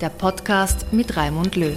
[0.00, 1.76] der Podcast mit Raimund Löw.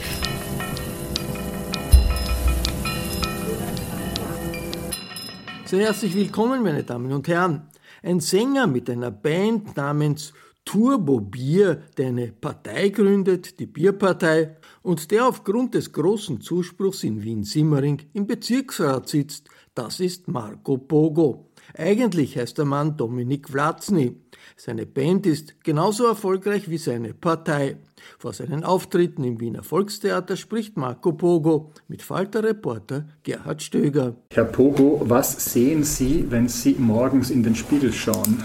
[5.65, 7.69] Sehr herzlich willkommen, meine Damen und Herren.
[8.03, 10.33] Ein Sänger mit einer Band namens
[10.65, 17.23] Turbo Bier, der eine Partei gründet, die Bierpartei, und der aufgrund des großen Zuspruchs in
[17.23, 21.51] Wien-Simmering im Bezirksrat sitzt, das ist Marco Pogo.
[21.75, 24.15] Eigentlich heißt der Mann Dominik Vlatzny.
[24.57, 27.77] Seine Band ist genauso erfolgreich wie seine Partei.
[28.17, 34.15] Vor seinen Auftritten im Wiener Volkstheater spricht Marco Pogo mit Falter-Reporter Gerhard Stöger.
[34.31, 38.43] Herr Pogo, was sehen Sie, wenn Sie morgens in den Spiegel schauen?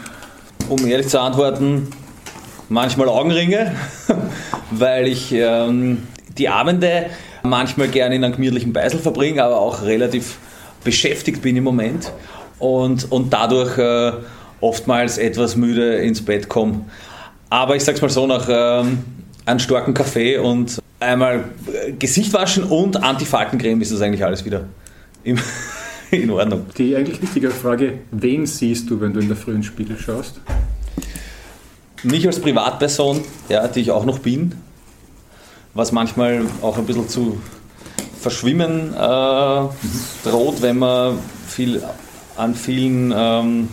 [0.69, 1.89] Um ehrlich zu antworten,
[2.69, 3.75] manchmal Augenringe,
[4.71, 6.03] weil ich ähm,
[6.37, 7.07] die Abende
[7.43, 10.39] manchmal gerne in einem gemütlichen Beisel verbringe, aber auch relativ
[10.85, 12.13] beschäftigt bin im Moment
[12.59, 14.13] und, und dadurch äh,
[14.61, 16.87] oftmals etwas müde ins Bett komme.
[17.51, 19.05] Aber ich sag's mal so, nach ähm,
[19.47, 21.45] einem starken Kaffee und einmal
[21.99, 24.65] Gesicht waschen und Antifaltencreme ist das eigentlich alles wieder
[25.25, 25.39] im,
[26.11, 26.67] in Ordnung.
[26.77, 30.41] Die eigentlich wichtige Frage, wen siehst du, wenn du in der frühen Spiegel schaust?
[32.03, 34.55] Mich als Privatperson, ja, die ich auch noch bin,
[35.75, 37.41] was manchmal auch ein bisschen zu
[38.21, 41.83] verschwimmen äh, droht, wenn man viel
[42.37, 43.69] an vielen ähm,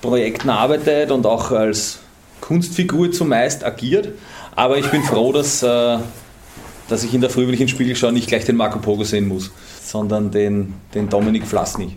[0.00, 2.00] Projekten arbeitet und auch als
[2.40, 4.08] Kunstfigur zumeist agiert.
[4.54, 5.98] Aber ich bin froh, dass, äh,
[6.88, 8.78] dass ich in der Früh, wenn ich in den Spiegel schaue, nicht gleich den Marco
[8.78, 9.50] Pogo sehen muss,
[9.82, 11.96] sondern den, den Dominik Flasny.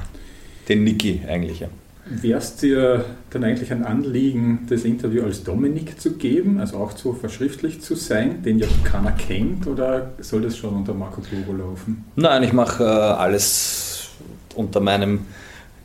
[0.68, 1.68] den Niki eigentlich, ja.
[2.06, 6.96] Wäre es dir dann eigentlich ein Anliegen, das Interview als Dominik zu geben, also auch
[6.96, 11.56] so verschriftlicht zu sein, den ja keiner kennt, oder soll das schon unter Marco Pogo
[11.56, 12.04] laufen?
[12.16, 14.10] Nein, ich mache äh, alles
[14.54, 15.20] unter meinem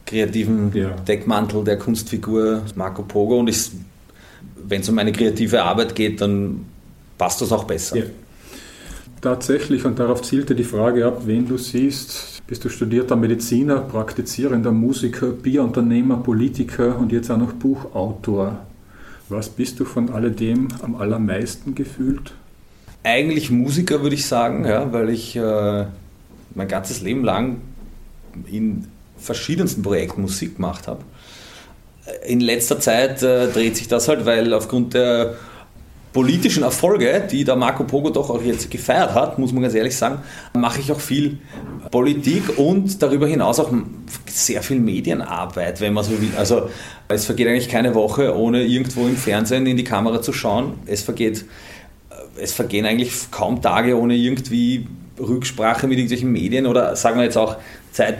[0.09, 0.89] kreativen ja.
[1.07, 3.71] Deckmantel der Kunstfigur Marco Pogo und
[4.55, 6.65] wenn es um meine kreative Arbeit geht, dann
[7.17, 7.97] passt das auch besser.
[7.97, 8.03] Ja.
[9.21, 12.41] Tatsächlich, und darauf zielte die Frage ab, wen du siehst.
[12.47, 18.59] Bist du studierter Mediziner, praktizierender Musiker, Bierunternehmer, Politiker und jetzt auch noch Buchautor.
[19.27, 22.33] Was bist du von alledem am allermeisten gefühlt?
[23.03, 25.85] Eigentlich Musiker, würde ich sagen, ja, weil ich äh,
[26.55, 27.57] mein ganzes Leben lang
[28.49, 28.87] in
[29.19, 31.01] verschiedensten Projekten Musik gemacht habe.
[32.25, 35.35] In letzter Zeit äh, dreht sich das halt, weil aufgrund der
[36.11, 39.95] politischen Erfolge, die der Marco Pogo doch auch jetzt gefeiert hat, muss man ganz ehrlich
[39.95, 40.19] sagen,
[40.53, 41.37] mache ich auch viel
[41.91, 43.71] Politik und darüber hinaus auch
[44.25, 46.31] sehr viel Medienarbeit, wenn man so will.
[46.35, 46.69] Also
[47.07, 50.73] es vergeht eigentlich keine Woche, ohne irgendwo im Fernsehen in die Kamera zu schauen.
[50.87, 51.45] Es vergeht,
[52.09, 54.87] äh, es vergehen eigentlich kaum Tage, ohne irgendwie
[55.19, 57.57] Rücksprache mit irgendwelchen Medien oder sagen wir jetzt auch,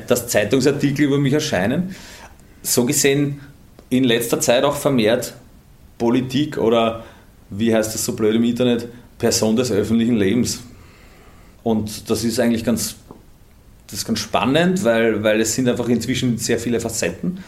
[0.08, 1.96] dass Zeitungsartikel über mich erscheinen.
[2.62, 3.40] So gesehen
[3.90, 5.34] in letzter Zeit auch vermehrt
[5.98, 7.04] Politik oder
[7.50, 8.88] wie heißt das so blöd im Internet,
[9.18, 10.62] Person des öffentlichen Lebens.
[11.64, 12.96] Und das ist eigentlich ganz
[13.92, 17.44] das ganz spannend, weil, weil es sind einfach inzwischen sehr viele Facetten.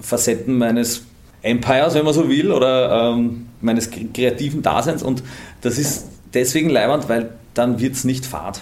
[0.00, 1.02] Facetten meines
[1.40, 5.02] Empires, wenn man so will, oder ähm, meines kreativen Daseins.
[5.02, 5.22] Und
[5.62, 8.60] das ist deswegen leibend, weil dann wird es nicht fad.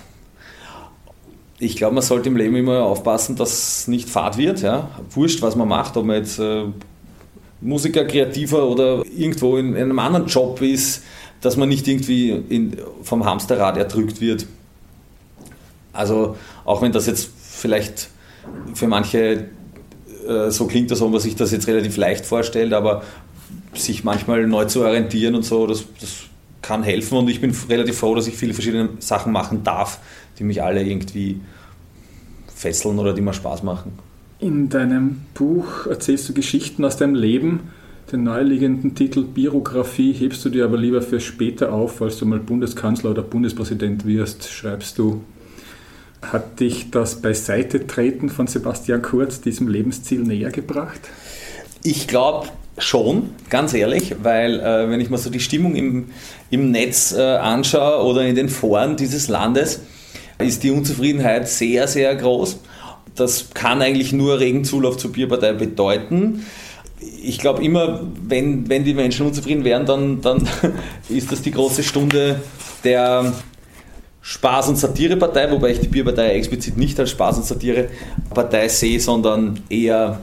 [1.63, 4.63] Ich glaube, man sollte im Leben immer aufpassen, dass es nicht fad wird.
[4.63, 4.91] Ja?
[5.11, 6.65] Wurscht, was man macht, ob man jetzt äh,
[7.61, 11.05] Musiker, Kreativer oder irgendwo in, in, einem anderen Job ist,
[11.43, 14.47] dass man nicht irgendwie in, vom Hamsterrad erdrückt wird.
[15.93, 18.09] Also auch wenn das jetzt vielleicht
[18.75, 19.49] für manche
[20.27, 23.03] äh, so klingt, ob man sich das jetzt relativ leicht vorstellt, aber
[23.75, 26.11] sich manchmal neu zu orientieren und so, das, das
[26.63, 29.99] kann helfen und ich bin relativ froh, dass ich viele verschiedene Sachen machen darf,
[30.41, 31.41] die mich alle irgendwie
[32.53, 33.93] fesseln oder die mir Spaß machen.
[34.41, 37.71] In deinem Buch erzählst du Geschichten aus deinem Leben.
[38.11, 42.41] Den naheliegenden Titel Biografie hebst du dir aber lieber für später auf, falls du mal
[42.41, 45.23] Bundeskanzler oder Bundespräsident wirst, schreibst du.
[46.23, 51.01] Hat dich das Beiseitetreten von Sebastian Kurz diesem Lebensziel näher gebracht?
[51.83, 52.49] Ich glaube
[52.79, 56.07] schon, ganz ehrlich, weil äh, wenn ich mir so die Stimmung im,
[56.51, 59.81] im Netz äh, anschaue oder in den Foren dieses Landes,
[60.43, 62.61] ist die Unzufriedenheit sehr, sehr groß.
[63.15, 66.47] Das kann eigentlich nur regen Zulauf zur Bierpartei bedeuten.
[67.23, 70.49] Ich glaube immer, wenn, wenn die Menschen unzufrieden wären, dann, dann
[71.09, 72.41] ist das die große Stunde
[72.85, 73.33] der
[74.23, 79.61] Spaß- und Satirepartei, wobei ich die Bierpartei explizit nicht als Spaß- und Satirepartei sehe, sondern
[79.71, 80.21] eher,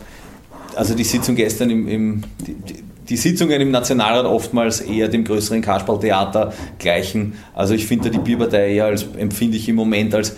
[0.76, 5.62] also die Sitzung gestern im, im die, die, Sitzungen im Nationalrat oftmals eher dem größeren
[5.62, 7.34] Kasperltheater gleichen.
[7.54, 10.36] Also ich finde die Bierpartei eher als, empfinde ich im Moment als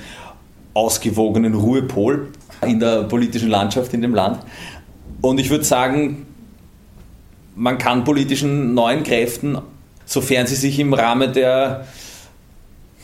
[0.73, 2.27] ausgewogenen Ruhepol
[2.65, 4.39] in der politischen Landschaft in dem Land.
[5.21, 6.25] Und ich würde sagen,
[7.55, 9.57] man kann politischen neuen Kräften,
[10.05, 11.85] sofern sie sich im Rahmen der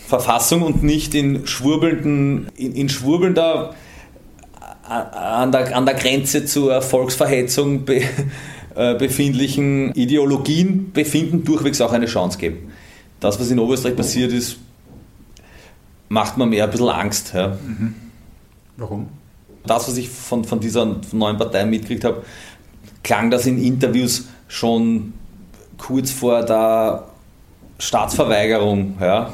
[0.08, 3.74] Verfassung und nicht in schwurbelnden, in, in schwurbelnder
[4.88, 8.02] an der, an der Grenze zur Volksverhetzung be,
[8.76, 12.72] befindlichen Ideologien befinden, durchwegs auch eine Chance geben.
[13.20, 14.58] Das, was in Oberösterreich passiert ist,
[16.10, 17.34] macht mir mehr ein bisschen Angst.
[17.34, 17.58] Ja.
[17.66, 17.96] Mhm.
[18.78, 19.08] Warum?
[19.66, 22.24] Das, was ich von, von dieser neuen Partei mitgekriegt habe,
[23.04, 25.14] klang das in Interviews schon
[25.78, 27.06] kurz vor der
[27.80, 28.98] Staatsverweigerung.
[29.00, 29.34] Ja.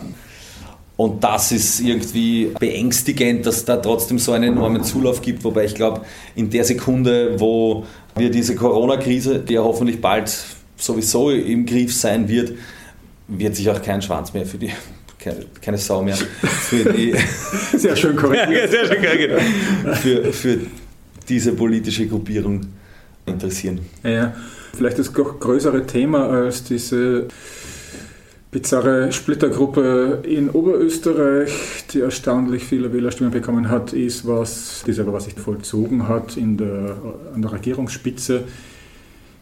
[1.01, 5.44] Und das ist irgendwie beängstigend, dass da trotzdem so einen enormen Zulauf gibt.
[5.44, 6.01] Wobei ich glaube,
[6.36, 10.31] in der Sekunde, wo wir diese Corona-Krise, die ja hoffentlich bald
[10.77, 12.53] sowieso im Griff sein wird,
[13.27, 14.69] wird sich auch kein Schwanz mehr für die,
[15.18, 17.15] keine, keine Sau mehr für die.
[17.80, 19.42] sehr schön ja, sehr schön korrekt.
[20.04, 20.59] Für, für
[21.27, 22.62] diese politische Gruppierung
[23.25, 23.80] interessieren.
[24.04, 24.36] Ja,
[24.77, 27.27] vielleicht das größere Thema als diese
[28.51, 31.51] bizarre Splittergruppe in Oberösterreich,
[31.94, 36.57] die erstaunlich viele Wählerstimmen bekommen hat, ist, was diese aber was sich vollzogen hat in
[36.57, 36.98] der,
[37.33, 38.44] an der Regierungsspitze.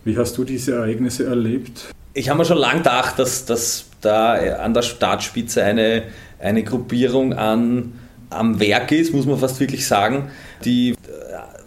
[0.06, 1.91] Wie hast du diese Ereignisse erlebt?
[2.13, 6.03] Ich habe mir schon lange gedacht, dass, dass da an der Staatsspitze eine,
[6.39, 7.94] eine Gruppierung an,
[8.29, 10.29] am Werk ist, muss man fast wirklich sagen,
[10.63, 10.94] die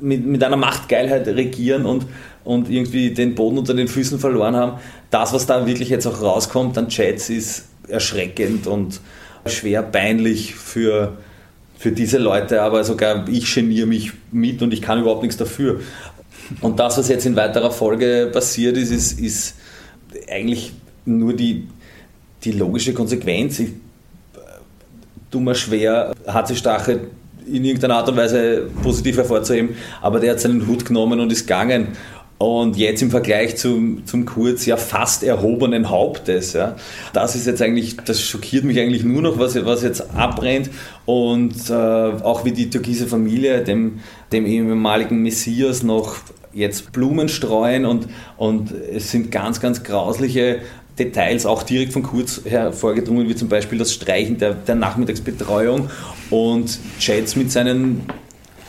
[0.01, 2.07] mit, mit einer Machtgeilheit regieren und,
[2.45, 4.81] und irgendwie den Boden unter den Füßen verloren haben.
[5.13, 9.01] Das, was da wirklich jetzt auch rauskommt an Chats, ist erschreckend und
[9.47, 11.19] schwer peinlich für,
[11.79, 15.81] für diese Leute, aber sogar ich geniere mich mit und ich kann überhaupt nichts dafür.
[16.61, 19.55] Und das, was jetzt in weiterer Folge passiert ist, ist, ist
[20.31, 20.73] eigentlich
[21.05, 21.69] nur die,
[22.43, 23.59] die logische Konsequenz.
[23.61, 23.71] Ich,
[25.31, 27.01] tue mir schwer, HC Stache
[27.47, 31.47] in irgendeiner Art und Weise positiv hervorzuheben, aber der hat seinen Hut genommen und ist
[31.47, 31.89] gegangen.
[32.43, 36.55] Und jetzt im Vergleich zum, zum Kurz ja fast erhobenen Hauptes.
[36.55, 36.75] Ja.
[37.13, 40.69] Das ist jetzt eigentlich, das schockiert mich eigentlich nur noch, was, was jetzt abbrennt.
[41.07, 44.01] Und äh, auch wie die türkise Familie dem,
[44.33, 46.17] dem ehemaligen Messias noch
[46.53, 50.63] jetzt Blumen streuen und, und es sind ganz, ganz grausliche
[50.99, 55.91] Details auch direkt von Kurz hervorgedrungen, wie zum Beispiel das Streichen der, der Nachmittagsbetreuung
[56.29, 58.05] und Chats mit seinen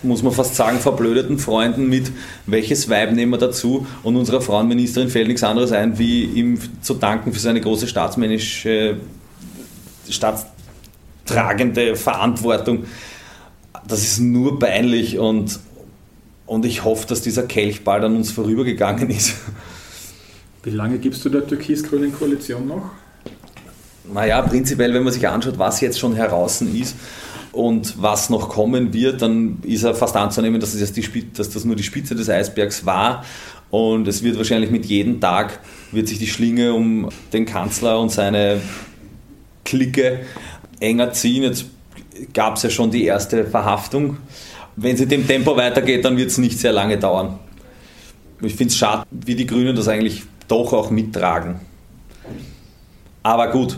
[0.04, 2.12] muss man fast sagen, verblödeten Freunden mit,
[2.46, 6.94] welches Weib nehmen wir dazu und unserer Frauenministerin fällt nichts anderes ein, wie ihm zu
[6.94, 8.98] danken für seine große staatsmännische,
[10.10, 12.86] staatstragende Verantwortung.
[13.88, 15.60] Das ist nur peinlich und,
[16.46, 19.36] und ich hoffe, dass dieser Kelch bald an uns vorübergegangen ist.
[20.64, 22.92] Wie lange gibst du der türkis-grünen Koalition noch?
[24.14, 26.96] Naja, prinzipiell, wenn man sich anschaut, was jetzt schon heraus ist
[27.54, 31.64] und was noch kommen wird, dann ist er fast anzunehmen, dass das, die, dass das
[31.66, 33.24] nur die Spitze des Eisbergs war.
[33.70, 35.60] Und es wird wahrscheinlich mit jedem Tag
[35.92, 38.60] wird sich die Schlinge um den Kanzler und seine
[39.64, 40.22] Clique
[40.80, 41.44] enger ziehen.
[41.44, 41.66] Jetzt
[42.34, 44.18] gab es ja schon die erste Verhaftung.
[44.76, 47.40] Wenn es in dem Tempo weitergeht, dann wird es nicht sehr lange dauern.
[48.42, 51.60] Ich finde es schade, wie die Grünen das eigentlich doch auch mittragen.
[53.22, 53.78] Aber gut,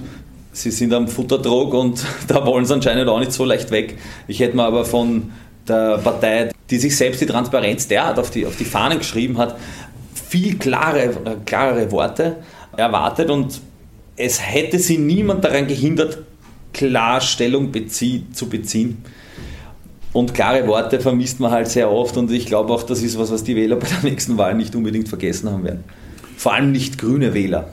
[0.56, 3.98] sie sind am Futterdruck und da wollen sie anscheinend auch nicht so leicht weg.
[4.28, 5.32] Ich hätte mir aber von
[5.68, 9.58] der Partei, die sich selbst die Transparenz derart auf die, auf die Fahnen geschrieben hat,
[10.14, 11.12] viel klare,
[11.46, 12.38] klarere Worte
[12.76, 13.62] erwartet und
[14.16, 16.20] es hätte sie niemand daran gehindert,
[16.74, 19.04] klar Stellung bezie zu beziehen.
[20.14, 23.32] Und klare Worte vermisst man halt sehr oft und ich glaube auch, das ist was,
[23.32, 25.84] was die Wähler bei der nächsten Wahl nicht unbedingt vergessen haben werden.
[26.38, 27.68] Vor allem nicht grüne Wähler.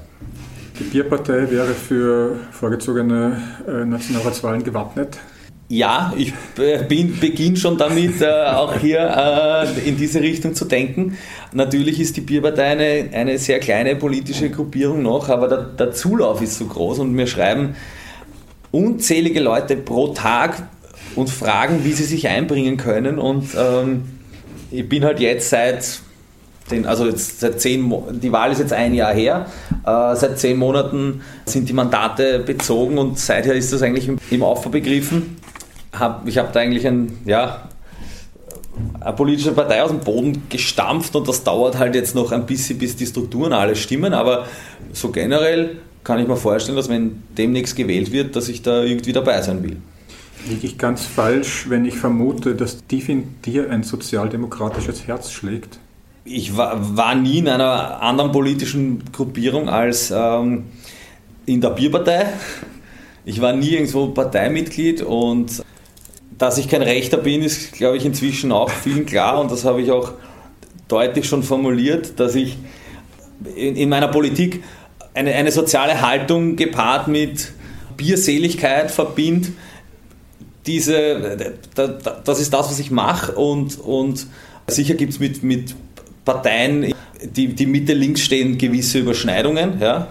[0.83, 5.17] Die Bierpartei wäre für vorgezogene äh, Nationalratswahlen gewappnet.
[5.69, 11.17] Ja, ich äh, beginne schon damit, äh, auch hier in diese Richtung zu denken.
[11.53, 16.43] Natürlich ist die Bierpartei eine, eine sehr kleine politische Gruppierung noch, aber der, der Zulauf
[16.43, 17.77] ist so groß und mir schreiben
[18.73, 20.67] unzählige Leute pro Tag
[21.15, 23.21] und fragen, wie sie sich einbringen können.
[23.21, 24.03] Und ähm,
[24.73, 26.01] ich bin halt jetzt seit
[26.71, 29.47] den, also jetzt seit zehn, die Wahl ist jetzt ein Jahr her,
[29.85, 34.43] äh, seit zehn Monaten sind die Mandate bezogen und seither ist das eigentlich im, im
[34.43, 35.37] Aufbau begriffen.
[35.93, 37.69] Hab, ich habe da eigentlich ein, ja,
[39.01, 42.79] eine politische Partei aus dem Boden gestampft und das dauert halt jetzt noch ein bisschen,
[42.79, 44.47] bis die Strukturen alle stimmen, aber
[44.93, 49.13] so generell kann ich mir vorstellen, dass wenn demnächst gewählt wird, dass ich da irgendwie
[49.13, 49.77] dabei sein will.
[50.49, 55.79] Liege ich ganz falsch, wenn ich vermute, dass tief in dir ein sozialdemokratisches Herz schlägt?
[56.25, 60.67] Ich war, war nie in einer anderen politischen Gruppierung als ähm,
[61.47, 62.27] in der Bierpartei.
[63.25, 65.63] Ich war nie irgendwo Parteimitglied und
[66.39, 69.83] dass ich kein Rechter bin, ist, glaube ich, inzwischen auch vielen klar und das habe
[69.83, 70.13] ich auch
[70.89, 72.59] deutlich schon formuliert, dass ich
[73.57, 74.63] in, in meiner Politik
[75.15, 77.53] eine, eine soziale Haltung gepaart mit
[77.97, 79.53] Bierseligkeit verbindet.
[80.67, 84.27] Diese, das ist das, was ich mache und, und
[84.69, 85.75] sicher gibt es mit, mit
[86.25, 89.81] Parteien, die, die Mitte links stehen, gewisse Überschneidungen.
[89.81, 90.09] Ja.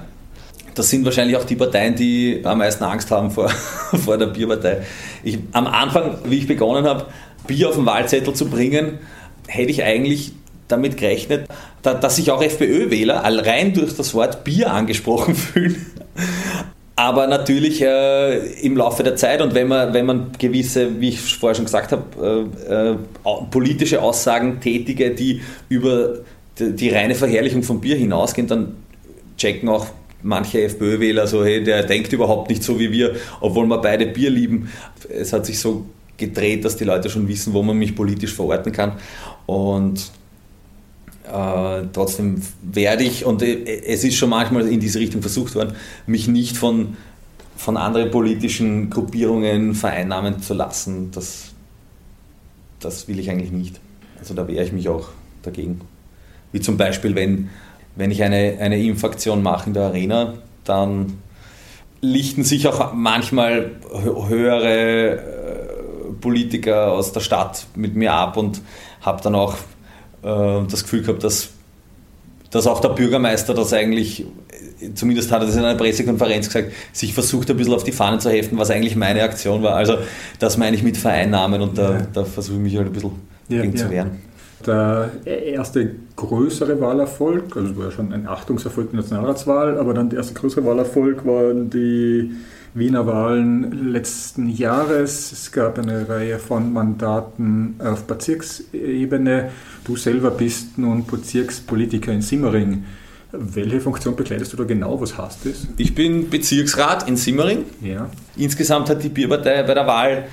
[0.76, 3.50] Das sind wahrscheinlich auch die Parteien, die am meisten Angst haben vor,
[4.06, 4.84] vor der Bierpartei.
[5.24, 7.08] Ich, am Anfang, wie ich begonnen habe,
[7.48, 9.00] Bier auf den Wahlzettel zu bringen,
[9.48, 10.34] hätte ich eigentlich
[10.68, 11.48] damit gerechnet,
[11.82, 15.86] dass sich auch FPÖ-Wähler rein durch das Wort Bier angesprochen fühlen.
[17.02, 21.20] Aber natürlich äh, im Laufe der Zeit und wenn man, wenn man gewisse, wie ich
[21.20, 22.96] vorher schon gesagt habe, äh, äh,
[23.50, 26.20] politische Aussagen tätige, die über
[26.60, 28.76] die, die, reine Verherrlichung von Bier hinausgehen, dann
[29.36, 29.88] checken auch
[30.22, 34.30] manche FPÖ-Wähler so, hey, der denkt überhaupt nicht so wie wir, obwohl wir beide Bier
[34.30, 34.70] lieben.
[35.10, 35.86] Es hat sich so
[36.18, 38.92] gedreht, dass die Leute schon wissen, wo man mich politisch verorten kann.
[39.48, 40.12] Und
[41.32, 45.76] äh, trotzdem werde ich, und äh, es ist schon manchmal in diese Richtung versucht worden,
[46.06, 46.98] mich nicht von,
[47.56, 51.12] von anderen politischen Gruppierungen vereinnahmen zu lassen.
[51.12, 51.52] Das,
[52.80, 53.80] das will ich eigentlich nicht.
[54.20, 55.10] Also da wehre ich mich auch
[55.44, 55.82] dagegen.
[56.52, 57.50] Wie zum Beispiel, wenn,
[57.96, 60.34] wenn ich eine, eine Impfaktion mache in der Arena,
[60.66, 61.20] dann
[62.02, 68.62] lichten sich auch manchmal höhere äh, Politiker aus der Stadt mit mir ab und
[69.02, 69.56] habe dann auch
[70.22, 71.50] das Gefühl gehabt, dass,
[72.52, 74.26] dass auch der Bürgermeister das eigentlich,
[74.94, 78.20] zumindest hat er das in einer Pressekonferenz gesagt, sich versucht ein bisschen auf die Fahnen
[78.20, 79.76] zu heften, was eigentlich meine Aktion war.
[79.76, 79.98] Also
[80.40, 82.08] das meine ich mit Vereinnahmen und da, ja.
[82.14, 83.12] da versuche ich mich halt ein bisschen
[83.50, 83.84] ja, gegen ja.
[83.84, 84.32] zu wehren.
[84.66, 90.10] Der erste größere Wahlerfolg, also es war ja schon ein Achtungserfolg der Nationalratswahl, aber dann
[90.10, 92.32] der erste größere Wahlerfolg waren die
[92.74, 95.34] Wiener Wahlen letzten Jahres.
[95.34, 99.50] Es gab eine Reihe von Mandaten auf Bezirksebene.
[99.84, 102.86] Du selber bist nun Bezirkspolitiker in Simmering.
[103.34, 105.00] Welche Funktion bekleidest du da genau?
[105.02, 105.68] Was heißt das?
[105.76, 107.66] Ich bin Bezirksrat in Simmering.
[107.82, 108.10] Ja.
[108.38, 110.28] Insgesamt hat die Bierpartei bei der Wahl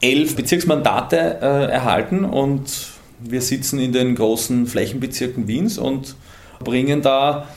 [0.00, 6.14] elf Bezirksmandate äh, erhalten und wir sitzen in den großen Flächenbezirken Wiens und
[6.62, 7.48] bringen da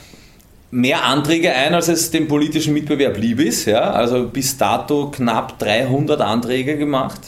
[0.76, 3.64] mehr Anträge ein, als es dem politischen Mitbewerb lieb ist.
[3.64, 3.92] Ja?
[3.92, 7.18] Also bis dato knapp 300 Anträge gemacht.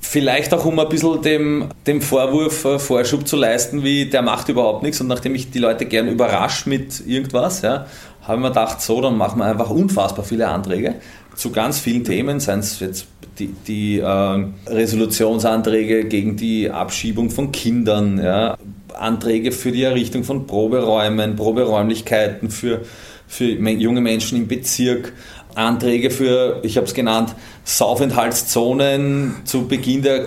[0.00, 4.48] Vielleicht auch, um ein bisschen dem, dem Vorwurf äh, Vorschub zu leisten, wie der macht
[4.48, 5.00] überhaupt nichts.
[5.00, 7.86] Und nachdem ich die Leute gern überrasche mit irgendwas, ja,
[8.22, 10.96] habe ich mir gedacht, so, dann machen wir einfach unfassbar viele Anträge
[11.36, 13.06] zu ganz vielen Themen, seien es jetzt
[13.38, 18.56] die, die äh, Resolutionsanträge gegen die Abschiebung von Kindern, ja,
[18.98, 22.82] Anträge für die Errichtung von Proberäumen, Proberäumlichkeiten für,
[23.26, 25.12] für junge Menschen im Bezirk,
[25.54, 30.24] Anträge für, ich habe es genannt, Saufenthaltszonen zu Beginn der,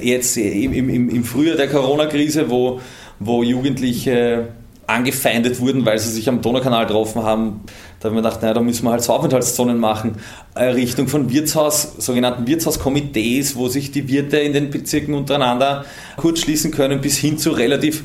[0.00, 2.80] jetzt im, im, im Frühjahr der Corona-Krise, wo,
[3.18, 4.48] wo Jugendliche
[4.86, 7.60] angefeindet wurden, weil sie sich am Donaukanal getroffen haben.
[8.00, 10.16] Da haben wir gedacht, naja, da müssen wir halt Aufenthaltszonen machen.
[10.54, 15.84] Errichtung von Wirtshaus, sogenannten Wirtshauskomitees, wo sich die Wirte in den Bezirken untereinander
[16.16, 18.04] kurzschließen können, bis hin zu relativ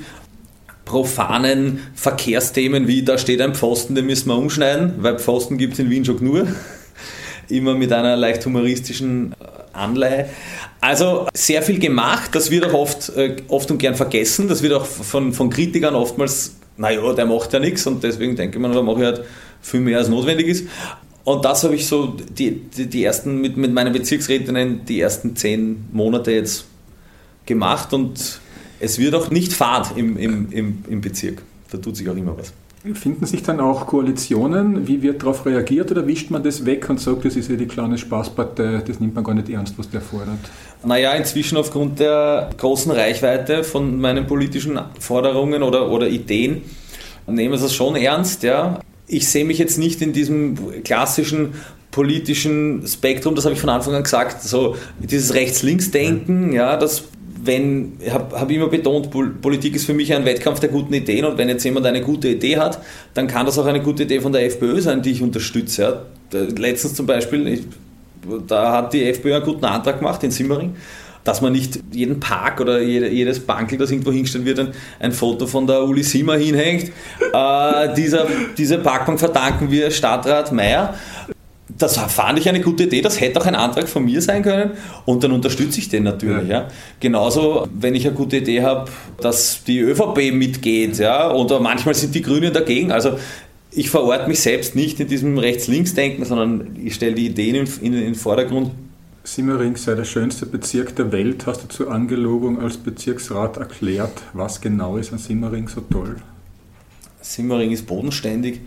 [0.86, 5.80] profanen Verkehrsthemen wie da steht ein Pfosten, den müssen wir umschneiden, weil Pfosten gibt es
[5.80, 6.48] in Wien schon nur.
[7.50, 9.34] Immer mit einer leicht humoristischen
[9.74, 10.30] Anleihe.
[10.80, 14.74] Also sehr viel gemacht, das wird auch oft, äh, oft und gern vergessen, das wird
[14.74, 18.82] auch von, von Kritikern oftmals, naja, der macht ja nichts und deswegen denke man, da
[18.82, 19.24] mache ich halt
[19.62, 20.68] viel mehr als notwendig ist.
[21.24, 25.36] Und das habe ich so die, die, die ersten, mit, mit meinen Bezirksrätinnen die ersten
[25.36, 26.66] zehn Monate jetzt
[27.46, 28.40] gemacht und
[28.80, 31.42] es wird auch nicht fad im, im, im, im Bezirk.
[31.72, 32.54] Da tut sich auch immer was.
[32.96, 34.88] Finden sich dann auch Koalitionen?
[34.88, 37.67] Wie wird darauf reagiert oder wischt man das weg und sagt, das ist ja die
[37.67, 40.39] kleine Spaßpartei, das nimmt man gar nicht ernst, was der fordert?
[40.84, 46.62] Naja, inzwischen aufgrund der großen Reichweite von meinen politischen Forderungen oder, oder Ideen
[47.27, 48.44] nehmen wir das schon ernst.
[48.44, 48.79] Ja.
[49.08, 51.53] Ich sehe mich jetzt nicht in diesem klassischen
[51.91, 57.06] politischen Spektrum, das habe ich von Anfang an gesagt, so dieses Rechts-Links-Denken, ja, das
[57.48, 59.10] wenn, ich habe hab immer betont,
[59.42, 62.27] Politik ist für mich ein Wettkampf der guten Ideen und wenn jetzt jemand eine gute
[62.27, 62.80] Idee hat,
[63.13, 66.06] dann kann das auch eine gute Idee von der FPÖ sein, die ich unterstütze.
[66.32, 67.62] Letztens zum Beispiel, ich,
[68.48, 70.75] da hat die FPÖ einen guten Antrag gemacht in Simmering,
[71.24, 75.48] dass man nicht jeden Park oder jedes Bankel, das irgendwo hingestellt wird, ein, ein Foto
[75.48, 76.92] von der Uli Simmer hinhängt.
[77.34, 78.27] Äh, dieser,
[78.58, 80.94] diese Parkbank verdanken wir Stadtrat Meyer
[81.78, 84.72] das fand ich eine gute Idee, das hätte auch ein Antrag von mir sein können
[85.06, 86.48] und dann unterstütze ich den natürlich.
[86.48, 86.62] Ja.
[86.62, 86.68] ja.
[87.00, 88.90] Genauso, wenn ich eine gute Idee habe,
[89.22, 92.92] dass die ÖVP mitgeht ja, oder manchmal sind die Grünen dagegen.
[92.92, 93.18] Also
[93.72, 97.94] ich verorte mich selbst nicht in diesem Rechts-Links-Denken, sondern ich stelle die Ideen in, in,
[97.94, 98.72] in den Vordergrund.
[99.24, 104.14] Simmering sei der schönste Bezirk der Welt, hast du zur Angelobung als Bezirksrat erklärt.
[104.34, 106.16] Was genau ist an Simmering so toll?
[107.22, 108.62] Simmering ist bodenständig,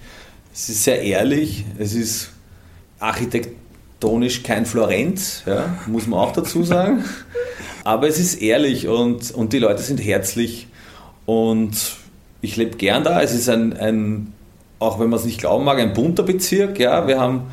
[0.53, 2.33] es ist sehr ehrlich, es ist
[3.01, 7.05] architektonisch kein Florenz, ja, muss man auch dazu sagen.
[7.83, 10.69] Aber es ist ehrlich und, und die Leute sind herzlich
[11.27, 11.97] und
[12.43, 13.21] ich lebe gern da.
[13.23, 14.33] Es ist ein, ein
[14.79, 16.79] auch wenn man es nicht glauben mag, ein bunter Bezirk.
[16.79, 17.07] Ja.
[17.07, 17.45] Wir haben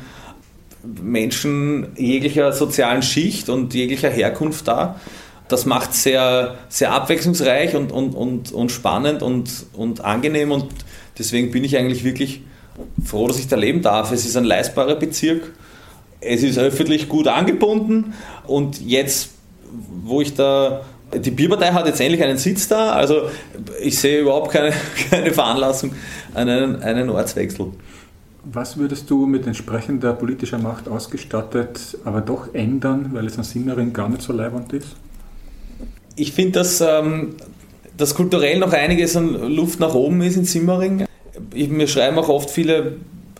[0.82, 4.96] Menschen jeglicher sozialen Schicht und jeglicher Herkunft da.
[5.48, 10.66] Das macht es sehr, sehr abwechslungsreich und, und, und, und spannend und, und angenehm und
[11.18, 12.42] deswegen bin ich eigentlich wirklich
[13.04, 14.12] froh, dass ich da leben darf.
[14.12, 15.52] Es ist ein leistbarer Bezirk,
[16.20, 18.14] es ist öffentlich gut angebunden
[18.46, 19.30] und jetzt,
[20.04, 20.82] wo ich da
[21.14, 23.22] die Bierpartei hat jetzt endlich einen Sitz da, also
[23.82, 24.72] ich sehe überhaupt keine,
[25.10, 25.92] keine Veranlassung
[26.34, 27.72] an einen, einen Ortswechsel.
[28.44, 33.92] Was würdest du mit entsprechender politischer Macht ausgestattet, aber doch ändern, weil es an Simmering
[33.92, 34.96] gar nicht so leibend ist?
[36.16, 37.36] Ich finde, dass, ähm,
[37.96, 41.07] dass kulturell noch einiges an Luft nach oben ist in Simmering
[41.54, 42.96] ich, mir schreiben auch oft viele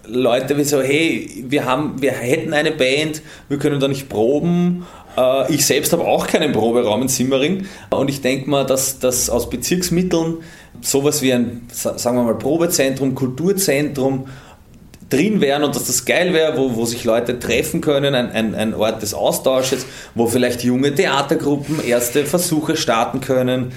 [0.06, 4.86] Leute wie so, hey, wir, haben, wir hätten eine Band, wir können da nicht proben.
[5.16, 9.28] Äh, ich selbst habe auch keinen Proberaum in Simmering und ich denke mal, dass, dass
[9.28, 10.38] aus Bezirksmitteln
[10.80, 14.28] sowas wie ein, sagen wir mal, Probezentrum, Kulturzentrum
[15.10, 18.54] drin wären und dass das geil wäre, wo, wo sich Leute treffen können, ein, ein,
[18.54, 23.72] ein Ort des Austausches, wo vielleicht junge Theatergruppen erste Versuche starten können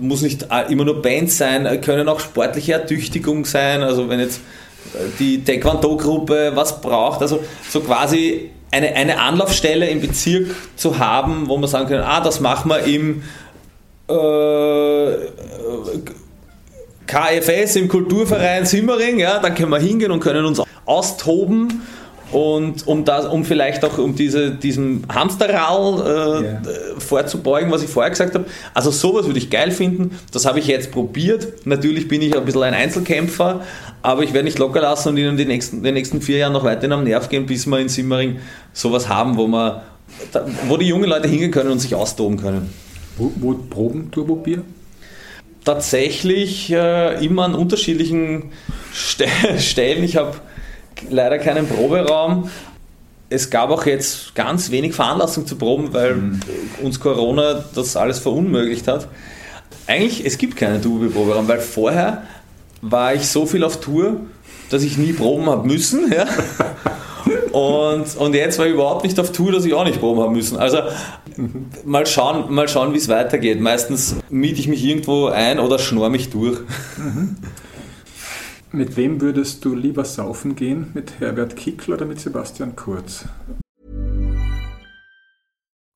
[0.00, 3.82] muss nicht immer nur Bands sein, können auch sportliche Ertüchtigung sein.
[3.82, 4.40] Also wenn jetzt
[4.94, 11.48] äh, die Taekwondo-Gruppe was braucht, also so quasi eine, eine Anlaufstelle im Bezirk zu haben,
[11.48, 13.22] wo man sagen kann, ah, das machen wir im
[14.08, 15.16] äh,
[17.06, 21.82] KFS, im Kulturverein Simmering, ja, dann können wir hingehen und können uns austoben
[22.32, 26.62] und um, das, um vielleicht auch um diese, diesem Hamsterrad äh, yeah.
[26.98, 28.46] vorzubeugen, was ich vorher gesagt habe.
[28.74, 30.18] Also sowas würde ich geil finden.
[30.32, 31.66] Das habe ich jetzt probiert.
[31.66, 33.62] Natürlich bin ich ein bisschen ein Einzelkämpfer,
[34.02, 36.64] aber ich werde nicht locker lassen und ihnen die nächsten, die nächsten vier Jahre noch
[36.64, 38.38] weiterhin am Nerv gehen, bis wir in Simmering
[38.72, 39.82] sowas haben, wo, man,
[40.66, 42.72] wo die jungen Leute hingehen können und sich austoben können.
[43.16, 44.62] Wo, wo proben Turbobier?
[45.64, 48.50] Tatsächlich äh, immer an unterschiedlichen
[48.92, 50.02] Stellen.
[50.02, 50.34] Ich habe
[51.10, 52.50] leider keinen Proberaum.
[53.28, 56.40] Es gab auch jetzt ganz wenig Veranlassung zu proben, weil mhm.
[56.82, 59.08] uns Corona das alles verunmöglicht hat.
[59.86, 62.22] Eigentlich, es gibt keinen Double-Proberaum, weil vorher
[62.82, 64.20] war ich so viel auf Tour,
[64.70, 66.12] dass ich nie proben habe müssen.
[66.12, 66.26] Ja?
[67.52, 70.30] Und, und jetzt war ich überhaupt nicht auf Tour, dass ich auch nicht proben habe
[70.30, 70.58] müssen.
[70.58, 70.78] Also
[71.84, 73.60] mal schauen, mal schauen wie es weitergeht.
[73.60, 76.58] Meistens miete ich mich irgendwo ein oder schnor mich durch.
[78.76, 80.90] Mit wem würdest du lieber saufen gehen?
[80.92, 83.24] Mit Herbert Kickl oder mit Sebastian Kurz?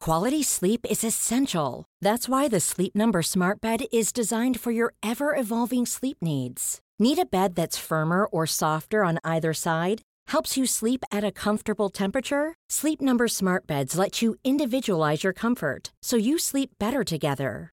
[0.01, 1.85] Quality sleep is essential.
[2.01, 6.81] That's why the Sleep Number Smart Bed is designed for your ever evolving sleep needs.
[6.99, 10.01] Need a bed that's firmer or softer on either side?
[10.29, 12.55] Helps you sleep at a comfortable temperature?
[12.71, 17.73] Sleep Number Smart Beds let you individualize your comfort so you sleep better together.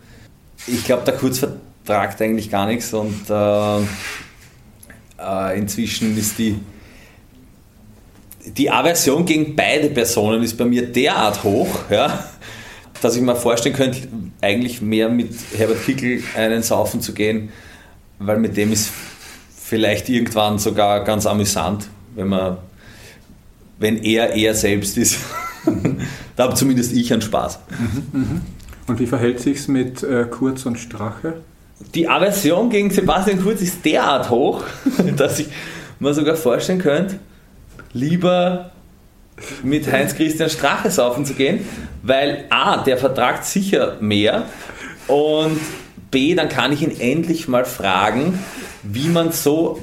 [0.67, 3.79] Ich glaube, der Kurz vertragt eigentlich gar nichts und äh,
[5.19, 6.59] äh, inzwischen ist die,
[8.45, 12.23] die Aversion gegen beide Personen ist bei mir derart hoch, ja,
[13.01, 14.07] dass ich mir vorstellen könnte,
[14.41, 17.49] eigentlich mehr mit Herbert Kickl einen saufen zu gehen,
[18.19, 18.91] weil mit dem ist
[19.63, 22.57] vielleicht irgendwann sogar ganz amüsant, wenn man,
[23.79, 25.17] wenn er er selbst ist.
[26.35, 27.59] da habe zumindest ich einen Spaß.
[28.91, 31.35] Und wie verhält sich's mit äh, Kurz und Strache?
[31.95, 34.65] Die Aversion gegen Sebastian Kurz ist derart hoch,
[35.15, 35.47] dass ich
[35.99, 37.17] mir sogar vorstellen könnte,
[37.93, 38.71] lieber
[39.63, 41.65] mit Heinz-Christian Strache saufen zu gehen,
[42.03, 44.43] weil A, der vertragt sicher mehr
[45.07, 45.57] und
[46.11, 48.39] B, dann kann ich ihn endlich mal fragen,
[48.83, 49.81] wie man so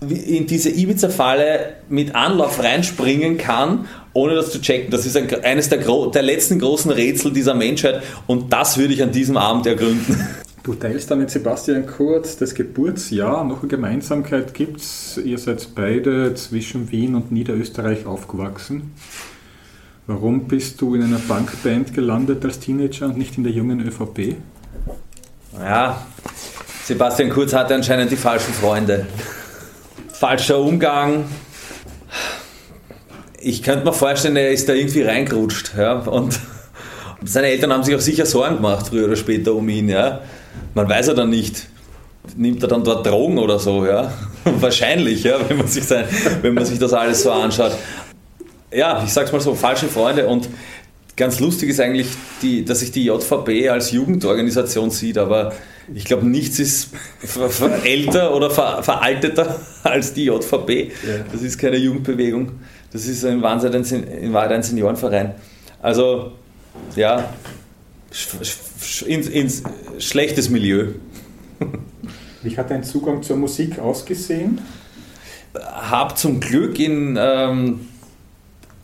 [0.00, 4.90] in diese Ibiza-Falle mit Anlauf reinspringen kann, ohne das zu checken.
[4.90, 9.02] Das ist ein, eines der, der letzten großen Rätsel dieser Menschheit und das würde ich
[9.02, 10.26] an diesem Abend ergründen.
[10.64, 13.44] Du teilst da mit Sebastian Kurz das Geburtsjahr.
[13.44, 15.20] Noch eine Gemeinsamkeit gibt es.
[15.22, 18.94] Ihr seid beide zwischen Wien und Niederösterreich aufgewachsen.
[20.06, 24.36] Warum bist du in einer Punkband gelandet als Teenager und nicht in der jungen ÖVP?
[25.58, 26.06] Ja,
[26.84, 29.06] Sebastian Kurz hatte anscheinend die falschen Freunde.
[30.12, 31.24] Falscher Umgang.
[33.46, 35.72] Ich könnte mir vorstellen, er ist da irgendwie reingerutscht.
[35.76, 36.40] Ja, und
[37.24, 39.88] seine Eltern haben sich auch sicher Sorgen gemacht, früher oder später um ihn.
[39.90, 40.22] Ja.
[40.74, 41.66] Man weiß ja dann nicht,
[42.36, 44.12] nimmt er dann dort Drogen oder so, ja?
[44.44, 46.06] Wahrscheinlich, ja, wenn man, sich sein,
[46.40, 47.72] wenn man sich das alles so anschaut.
[48.72, 50.48] Ja, ich sag's mal so, falsche Freunde und
[51.16, 52.08] ganz lustig ist eigentlich,
[52.42, 55.52] die, dass sich die JVB als Jugendorganisation sieht, aber
[55.94, 56.90] ich glaube, nichts ist
[57.84, 60.92] älter oder ver veralteter als die JVB.
[61.30, 62.52] Das ist keine Jugendbewegung,
[62.94, 65.34] das ist in Wahrheit ein Seniorenverein.
[65.82, 66.30] Also,
[66.94, 67.28] ja,
[69.04, 69.62] ins, ins
[69.98, 70.92] schlechtes Milieu.
[72.44, 74.60] Wie hat dein Zugang zur Musik ausgesehen?
[75.60, 77.88] Habe zum Glück in, ähm,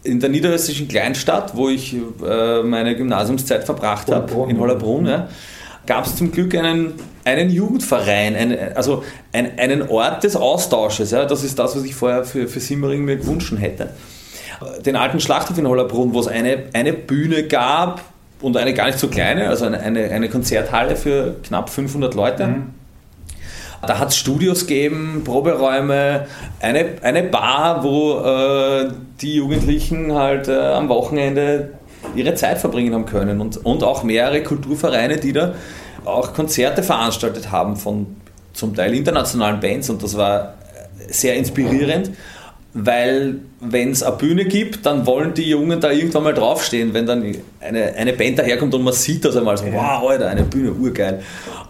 [0.02, 5.28] in der niederösterreichischen Kleinstadt, wo ich äh, meine Gymnasiumszeit verbracht habe, in Hollerbrunn, ja,
[5.90, 11.10] gab es zum Glück einen, einen Jugendverein, einen, also ein, einen Ort des Austausches.
[11.10, 13.90] Ja, das ist das, was ich vorher für, für Simmering mir gewünscht hätte.
[14.86, 18.02] Den alten Schlachthof in Hollerbrunn, wo es eine, eine Bühne gab,
[18.40, 22.46] und eine gar nicht so kleine, also eine, eine, eine Konzerthalle für knapp 500 Leute.
[22.46, 22.66] Mhm.
[23.82, 26.26] Da hat es Studios gegeben, Proberäume,
[26.60, 31.72] eine, eine Bar, wo äh, die Jugendlichen halt äh, am Wochenende
[32.14, 35.54] ihre Zeit verbringen haben können und, und auch mehrere Kulturvereine, die da
[36.04, 38.16] auch Konzerte veranstaltet haben von
[38.52, 40.54] zum Teil internationalen Bands und das war
[41.08, 42.10] sehr inspirierend
[42.72, 47.04] weil wenn es eine Bühne gibt, dann wollen die Jungen da irgendwann mal draufstehen, wenn
[47.04, 50.72] dann eine, eine Band daherkommt und man sieht das einmal so, wow, Alter, eine Bühne,
[50.72, 51.20] urgeil.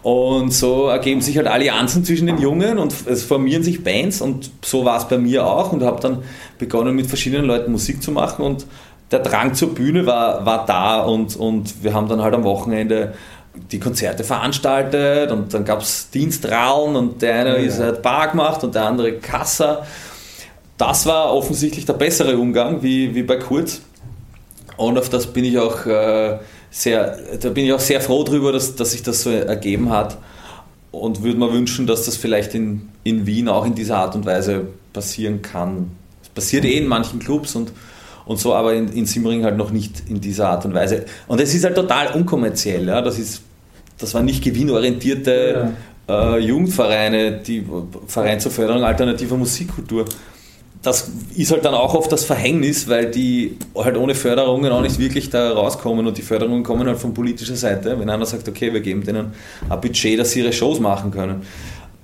[0.02, 4.50] Und so ergeben sich halt Allianzen zwischen den Jungen und es formieren sich Bands und
[4.62, 6.18] so war es bei mir auch und habe dann
[6.58, 8.66] begonnen mit verschiedenen Leuten Musik zu machen und
[9.10, 13.14] der Drang zur Bühne war, war da und, und wir haben dann halt am Wochenende
[13.72, 17.86] die Konzerte veranstaltet und dann gab es Dienstrallen und der eine ja.
[17.86, 19.84] hat Bar gemacht und der andere Kassa
[20.80, 23.82] das war offensichtlich der bessere Umgang wie, wie bei Kurz.
[24.78, 26.38] Und auf das bin ich auch äh,
[26.70, 30.16] sehr, da bin ich auch sehr froh darüber, dass, dass sich das so ergeben hat.
[30.90, 34.24] Und würde mir wünschen, dass das vielleicht in, in Wien auch in dieser Art und
[34.24, 35.90] Weise passieren kann.
[36.22, 37.72] Es passiert eh in manchen Clubs und,
[38.30, 41.04] und so, aber in, in Simmering halt noch nicht in dieser Art und Weise.
[41.26, 42.86] Und es ist halt total unkommerziell.
[42.86, 43.02] Ja?
[43.02, 43.42] Das, ist,
[43.98, 45.72] das waren nicht gewinnorientierte
[46.08, 46.36] ja.
[46.36, 47.66] äh, Jugendvereine, die
[48.06, 50.04] Verein zur Förderung alternativer Musikkultur
[50.82, 54.98] das ist halt dann auch oft das Verhängnis, weil die halt ohne Förderungen auch nicht
[54.98, 57.98] wirklich da rauskommen und die Förderungen kommen halt von politischer Seite.
[57.98, 59.32] Wenn einer sagt, okay, wir geben denen
[59.68, 61.42] ein Budget, dass sie ihre Shows machen können.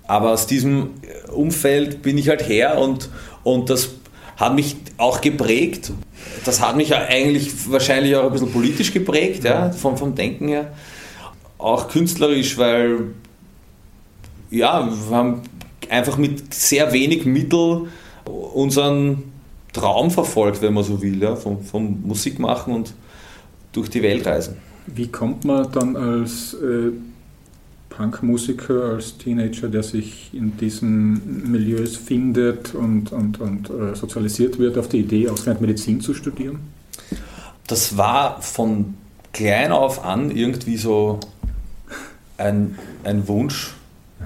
[0.07, 0.91] Aber aus diesem
[1.33, 3.09] Umfeld bin ich halt her und,
[3.45, 3.93] und das
[4.37, 5.93] hat mich auch geprägt.
[6.45, 10.73] Das hat mich eigentlich wahrscheinlich auch ein bisschen politisch geprägt, ja, vom, vom Denken her.
[11.59, 13.15] Auch künstlerisch, weil
[14.51, 15.43] ja, wir haben
[15.89, 17.89] einfach mit sehr wenig Mittel
[18.25, 19.25] unseren
[19.73, 22.95] Traum verfolgt, wenn man so will, ja, vom, vom Musik machen und
[23.73, 24.57] durch die Welt reisen.
[24.87, 26.93] Wie kommt man dann als äh,
[27.97, 34.77] Punkmusiker, als Teenager, der sich in diesen Milieus findet und, und, und äh, sozialisiert wird,
[34.77, 36.59] auf die Idee, ausgerechnet Medizin zu studieren?
[37.67, 38.95] Das war von
[39.33, 41.21] klein auf an irgendwie so
[42.37, 43.75] ein, ein Wunsch,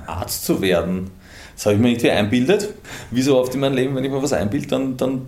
[0.06, 1.10] Arzt zu werden.
[1.54, 2.70] Das habe ich mir irgendwie einbildet.
[3.10, 5.22] Wie so oft in meinem Leben, wenn ich mir was einbilde, dann, dann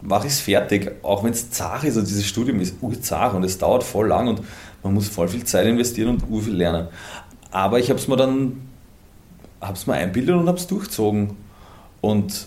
[0.00, 0.92] mache ich es fertig.
[1.02, 1.96] Auch wenn es zart ist.
[1.96, 4.42] Also dieses Studium ist urzart und es dauert voll lang und
[4.82, 6.88] man muss voll viel Zeit investieren und ur viel lernen.
[7.50, 8.70] Aber ich habe es mir dann
[9.60, 11.36] habe es mir einbildet und habe es durchzogen.
[12.00, 12.46] Und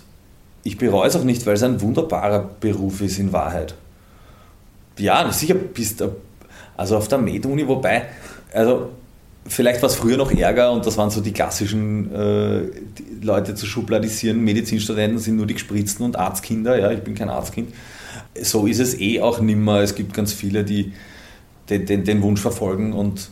[0.63, 3.75] ich bereue es auch nicht, weil es ein wunderbarer Beruf ist in Wahrheit.
[4.97, 6.15] Ja, sicher bist du,
[6.77, 8.05] also auf der Med-Uni, wobei,
[8.53, 8.89] also
[9.45, 12.61] vielleicht war es früher noch Ärger und das waren so die klassischen äh,
[12.97, 14.39] die Leute zu schubladisieren.
[14.43, 16.79] Medizinstudenten sind nur die Gespritzten und Arztkinder.
[16.79, 17.73] Ja, ich bin kein Arztkind.
[18.41, 19.81] So ist es eh auch nimmer.
[19.81, 20.93] Es gibt ganz viele, die
[21.69, 23.29] den, den, den Wunsch verfolgen und,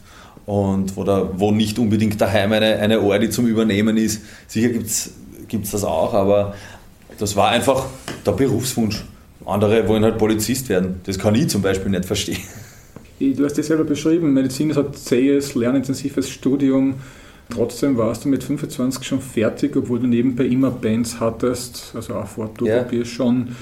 [0.51, 4.21] und wo, da, wo nicht unbedingt daheim eine, eine Ordi zum Übernehmen ist.
[4.47, 6.55] Sicher gibt es das auch, aber
[7.17, 7.85] das war einfach
[8.25, 9.05] der Berufswunsch.
[9.45, 10.99] Andere wollen halt Polizist werden.
[11.05, 12.39] Das kann ich zum Beispiel nicht verstehen.
[13.19, 16.95] Du hast es selber beschrieben, Medizin ist ein zähes, lernintensives Studium.
[17.49, 22.27] Trotzdem warst du mit 25 schon fertig, obwohl du nebenbei immer Bands hattest, also auch
[22.27, 23.05] vor Turbobier ja.
[23.05, 23.55] schon.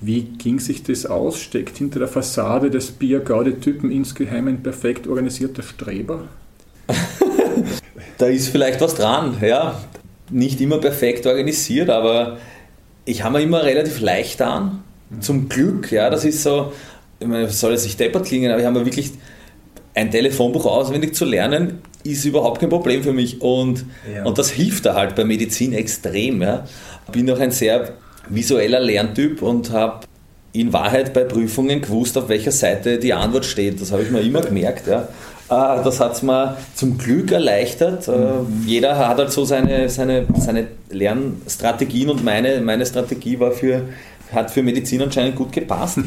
[0.00, 1.40] Wie ging sich das aus?
[1.40, 6.28] Steckt hinter der Fassade des Bier-Gaudi-Typen insgeheim ein perfekt organisierter Streber?
[8.18, 9.80] da ist vielleicht was dran, ja.
[10.30, 12.38] Nicht immer perfekt organisiert, aber
[13.04, 14.82] ich habe mir immer relativ leicht an.
[15.20, 16.72] Zum Glück, ja, das ist so,
[17.20, 19.12] ich meine, soll es nicht deppert klingen, aber ich habe mir wirklich
[19.94, 23.40] ein Telefonbuch auswendig zu lernen, ist überhaupt kein Problem für mich.
[23.40, 24.24] Und, ja.
[24.24, 26.42] und das hilft da halt bei Medizin extrem.
[26.42, 26.66] Ja.
[27.10, 27.94] Bin auch ein sehr
[28.28, 30.06] visueller Lerntyp und habe
[30.52, 33.80] in Wahrheit bei Prüfungen gewusst, auf welcher Seite die Antwort steht.
[33.80, 34.86] Das habe ich mir immer gemerkt.
[34.86, 35.08] Ja.
[35.48, 38.08] Ah, das hat es mir zum Glück erleichtert.
[38.08, 38.30] Äh.
[38.64, 43.82] Jeder hat halt so seine, seine, seine Lernstrategien und meine, meine Strategie war für,
[44.32, 45.98] hat für Medizin anscheinend gut gepasst.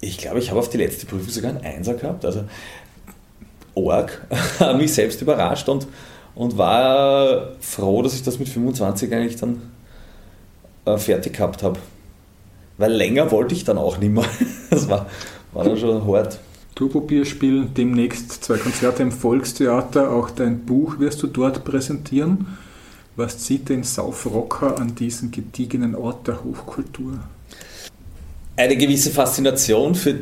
[0.00, 2.24] Ich glaube, ich habe auf die letzte Prüfung sogar einen Einser gehabt.
[2.24, 2.44] Also
[3.74, 4.26] Org,
[4.76, 5.86] mich selbst überrascht und,
[6.34, 9.60] und war froh, dass ich das mit 25 eigentlich dann
[10.94, 11.78] äh, fertig gehabt habe.
[12.76, 14.24] Weil länger wollte ich dann auch nicht mehr.
[14.70, 15.06] Das war,
[15.54, 16.38] war dann schon hart.
[16.74, 20.12] Turbobier spielen demnächst zwei Konzerte im Volkstheater.
[20.12, 22.58] Auch dein Buch wirst du dort präsentieren.
[23.16, 27.18] Was zieht den Saufrocker an diesen gediegenen Ort der Hochkultur?
[28.56, 30.20] Eine gewisse Faszination für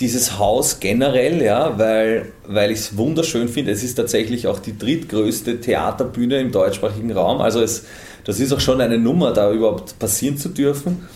[0.00, 3.70] dieses Haus generell, ja, weil, weil ich es wunderschön finde.
[3.70, 7.40] Es ist tatsächlich auch die drittgrößte Theaterbühne im deutschsprachigen Raum.
[7.40, 7.84] Also es,
[8.24, 11.08] das ist auch schon eine Nummer, da überhaupt passieren zu dürfen.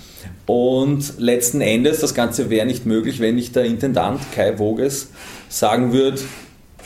[0.46, 5.10] Und letzten Endes, das Ganze wäre nicht möglich, wenn nicht der Intendant Kai Voges
[5.48, 6.20] sagen würde,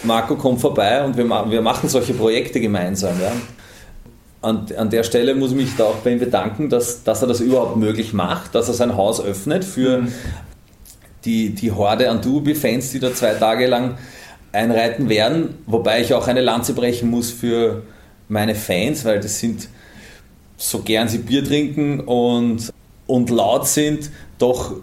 [0.02, 3.20] Marco, komm vorbei und wir, wir machen solche Projekte gemeinsam.
[3.20, 3.33] Ja.
[4.40, 7.28] An, an der Stelle muss ich mich da auch bei ihm bedanken, dass, dass er
[7.28, 10.12] das überhaupt möglich macht, dass er sein Haus öffnet für mhm
[11.24, 13.96] die, die Horde an Dubi-Fans, die da zwei Tage lang
[14.52, 15.54] einreiten werden.
[15.66, 17.82] Wobei ich auch eine Lanze brechen muss für
[18.28, 19.68] meine Fans, weil das sind,
[20.56, 22.72] so gern sie Bier trinken und,
[23.06, 24.74] und laut sind, doch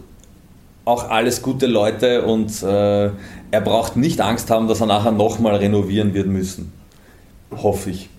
[0.85, 3.09] auch alles gute Leute und äh,
[3.51, 6.71] er braucht nicht Angst haben, dass er nachher nochmal renovieren wird müssen.
[7.51, 8.09] Hoffe ich.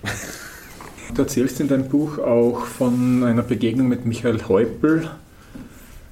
[1.14, 5.10] Du erzählst in deinem Buch auch von einer Begegnung mit Michael Häupl,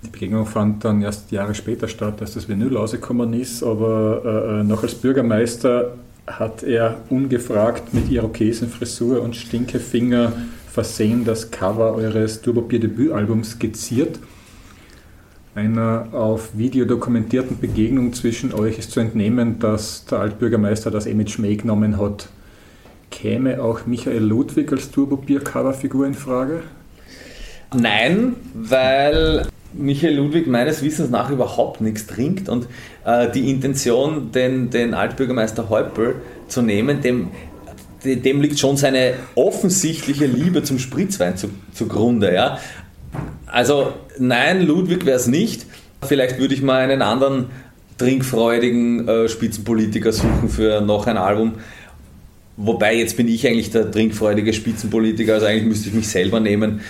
[0.03, 4.61] die Begegnung fand dann erst Jahre später statt, als das Vinyl rausgekommen ist, aber äh,
[4.61, 5.95] äh, noch als Bürgermeister
[6.27, 10.33] hat er ungefragt mit Irokesenfrisur und Stinkefinger
[10.71, 14.21] versehen das Cover eures Turbobier-Debütalbums skizziert.
[15.55, 21.39] Einer auf Video dokumentierten Begegnung zwischen euch ist zu entnehmen, dass der Altbürgermeister das Image
[21.39, 22.29] May genommen hat.
[23.11, 26.63] Käme auch Michael Ludwig als Turbobier-Coverfigur in Frage?
[27.75, 32.67] Nein, weil Michael Ludwig meines Wissens nach überhaupt nichts trinkt und
[33.05, 36.17] äh, die Intention, den, den Altbürgermeister Häupl
[36.49, 37.29] zu nehmen, dem,
[38.05, 42.33] dem liegt schon seine offensichtliche Liebe zum Spritzwein zu, zugrunde.
[42.33, 42.59] Ja?
[43.47, 45.67] Also nein, Ludwig wäre es nicht.
[46.03, 47.47] Vielleicht würde ich mal einen anderen
[47.99, 51.55] trinkfreudigen äh, Spitzenpolitiker suchen für noch ein Album.
[52.61, 56.81] Wobei jetzt bin ich eigentlich der trinkfreudige Spitzenpolitiker, also eigentlich müsste ich mich selber nehmen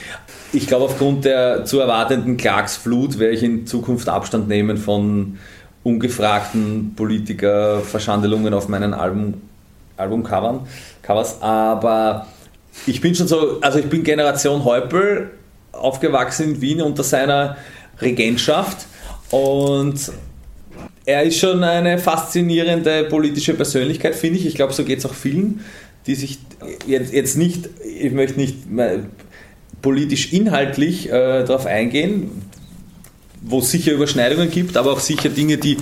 [0.52, 5.38] ich glaube, aufgrund der zu erwartenden Klagsflut werde ich in Zukunft Abstand nehmen von
[5.82, 9.34] ungefragten Politiker-Verschandelungen auf meinen Album,
[9.96, 10.66] Albumcovern.
[11.02, 11.42] Covers.
[11.42, 12.26] Aber
[12.86, 15.30] Ich bin schon so, also ich bin Generation Häupl,
[15.72, 17.56] aufgewachsen in Wien unter seiner
[18.00, 18.86] Regentschaft
[19.30, 20.12] und
[21.08, 24.44] er ist schon eine faszinierende politische Persönlichkeit, finde ich.
[24.44, 25.64] Ich glaube, so geht es auch vielen,
[26.06, 26.38] die sich
[26.86, 28.56] jetzt, jetzt nicht, ich möchte nicht
[29.80, 32.42] politisch inhaltlich äh, darauf eingehen,
[33.40, 35.78] wo es sicher Überschneidungen gibt, aber auch sicher Dinge, die,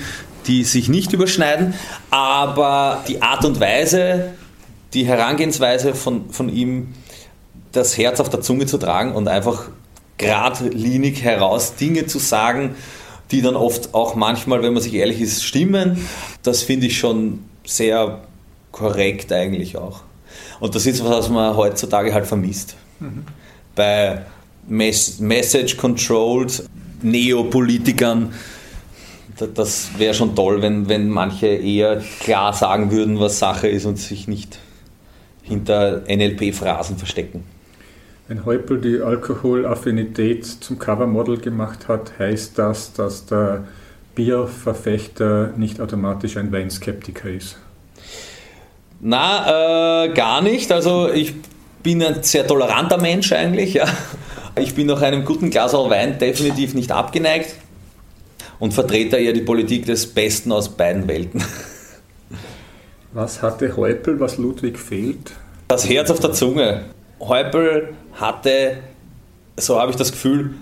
[0.47, 1.75] die sich nicht überschneiden.
[2.11, 4.33] Aber die Art und Weise,
[4.95, 6.95] die Herangehensweise von, von ihm,
[7.73, 9.71] das Herz auf der Zunge zu tragen und einfach
[10.19, 12.77] geradlinig heraus Dinge zu sagen,
[13.31, 16.07] die dann oft auch manchmal, wenn man sich ehrlich ist, stimmen,
[16.43, 18.23] das finde ich schon sehr
[18.73, 20.01] korrekt eigentlich auch.
[20.61, 22.77] Und das ist was, was man heutzutage halt vermisst.
[23.01, 23.25] Mhm.
[23.75, 24.25] Bei
[24.69, 26.65] Message-Controlled
[27.03, 28.33] Neopolitikern,
[29.55, 33.99] das wäre schon toll, wenn, wenn manche eher klar sagen würden, was Sache ist und
[33.99, 34.59] sich nicht
[35.43, 37.45] hinter NLP-Phrasen verstecken.
[38.29, 43.65] Wenn Heupel die Alkoholaffinität zum Covermodel gemacht hat, heißt das, dass der
[44.17, 47.57] Bierverfechter nicht automatisch ein Weinskeptiker ist?
[49.01, 50.73] Na, äh, gar nicht.
[50.73, 51.35] Also ich
[51.85, 53.75] bin ein sehr toleranter Mensch eigentlich.
[53.75, 53.87] Ja.
[54.59, 57.55] Ich bin nach einem guten Glas Wein definitiv nicht abgeneigt
[58.59, 61.45] und vertrete eher die Politik des Besten aus beiden Welten.
[63.13, 65.33] Was hatte Heupel, was Ludwig fehlt?
[65.69, 66.96] Das Herz auf der Zunge.
[67.21, 68.79] Heupel hatte,
[69.57, 70.55] so habe ich das Gefühl,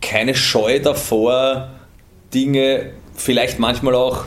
[0.00, 1.70] keine Scheu davor,
[2.34, 4.26] Dinge vielleicht manchmal auch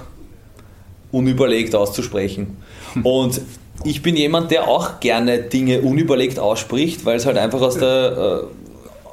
[1.11, 2.57] unüberlegt auszusprechen.
[3.03, 3.41] Und
[3.83, 8.43] ich bin jemand, der auch gerne Dinge unüberlegt ausspricht, weil es halt einfach aus der
[8.43, 8.59] äh,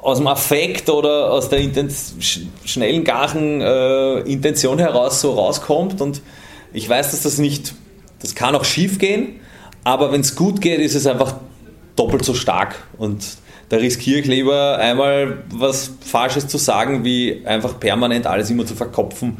[0.01, 1.59] aus dem Affekt oder aus der
[2.63, 5.99] schnellen, garen äh, Intention heraus so rauskommt.
[6.01, 6.21] Und
[6.71, 7.73] ich weiß, dass das nicht,
[8.21, 9.41] das kann auch schief gehen,
[9.83, 11.35] aber wenn es gut geht, ist es einfach
[11.97, 12.75] doppelt so stark.
[12.97, 13.37] Und
[13.69, 18.75] da riskiere ich lieber einmal was Falsches zu sagen, wie einfach permanent alles immer zu
[18.75, 19.37] verkopfen.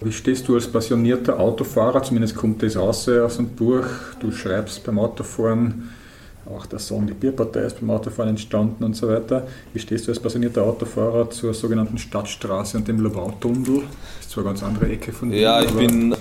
[0.00, 3.86] Wie stehst du als passionierter Autofahrer, zumindest kommt das aus aus dem Buch,
[4.18, 5.90] du schreibst beim Autofahren,
[6.44, 9.46] auch der Song Die Bierpartei ist beim Autofahren entstanden und so weiter.
[9.72, 13.82] Wie stehst du als passionierter Autofahrer zur sogenannten Stadtstraße und dem Lobautunnel?
[14.16, 15.40] Das ist zwar eine ganz andere Ecke von dir.
[15.40, 16.16] Ja, ich bin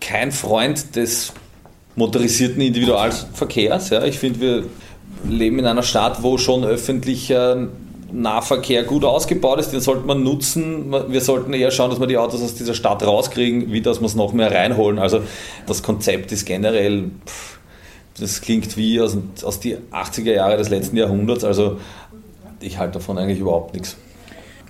[0.00, 1.32] kein Freund des
[1.96, 3.90] motorisierten Individualverkehrs.
[3.90, 4.04] Ja.
[4.04, 4.64] Ich finde, wir
[5.28, 7.68] leben in einer Stadt, wo schon öffentlicher
[8.12, 10.94] Nahverkehr gut ausgebaut ist, den sollte man nutzen.
[11.08, 14.06] Wir sollten eher schauen, dass wir die Autos aus dieser Stadt rauskriegen, wie dass wir
[14.06, 14.98] es noch mehr reinholen.
[14.98, 15.22] Also
[15.66, 17.10] das Konzept ist generell,
[18.20, 21.44] das klingt wie aus, aus die 80er Jahre des letzten Jahrhunderts.
[21.44, 21.78] Also
[22.60, 23.96] ich halte davon eigentlich überhaupt nichts.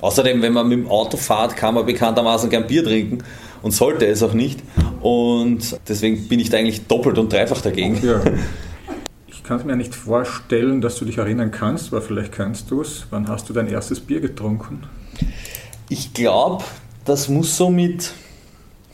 [0.01, 3.19] Außerdem, wenn man mit dem Auto fährt, kann man bekanntermaßen kein Bier trinken
[3.63, 4.61] und sollte es auch nicht.
[5.07, 8.05] Und deswegen bin ich da eigentlich doppelt und dreifach dagegen.
[8.05, 8.21] Ja.
[9.29, 12.81] Ich kann es mir nicht vorstellen, dass du dich erinnern kannst, aber vielleicht kannst du
[12.81, 13.07] es.
[13.11, 14.83] Wann hast du dein erstes Bier getrunken?
[15.89, 16.65] Ich glaube,
[17.05, 18.11] das muss so mit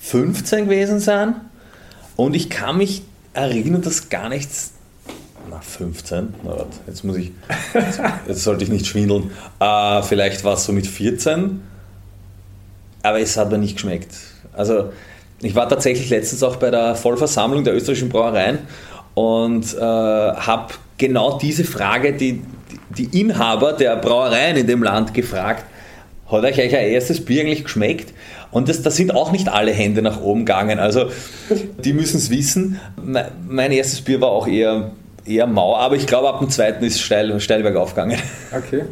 [0.01, 1.37] 15 gewesen sein.
[2.16, 3.01] Und ich kann mich
[3.33, 4.72] erinnern, dass gar nichts.
[5.48, 6.35] Na, 15?
[6.44, 7.33] Na, jetzt muss ich.
[8.29, 9.31] Jetzt sollte ich nicht schwindeln.
[9.59, 11.62] Äh, vielleicht war es so mit 14.
[13.03, 14.14] Aber es hat mir nicht geschmeckt.
[14.53, 14.90] Also
[15.42, 18.61] ich war tatsächlich letztens auch bei der Vollversammlung der österreichischen Brauereien
[19.14, 22.42] und äh, habe genau diese Frage, die,
[22.96, 25.64] die Inhaber der Brauereien in dem Land gefragt,
[26.31, 28.14] hat euch euer erstes Bier eigentlich geschmeckt?
[28.52, 30.78] Und das, das sind auch nicht alle Hände nach oben gegangen.
[30.78, 31.11] Also
[31.85, 32.81] die müssen es wissen.
[32.96, 34.92] Mein erstes Bier war auch eher,
[35.26, 38.18] eher mau, aber ich glaube ab dem zweiten ist steil, steil bergauf gegangen.
[38.57, 38.85] Okay.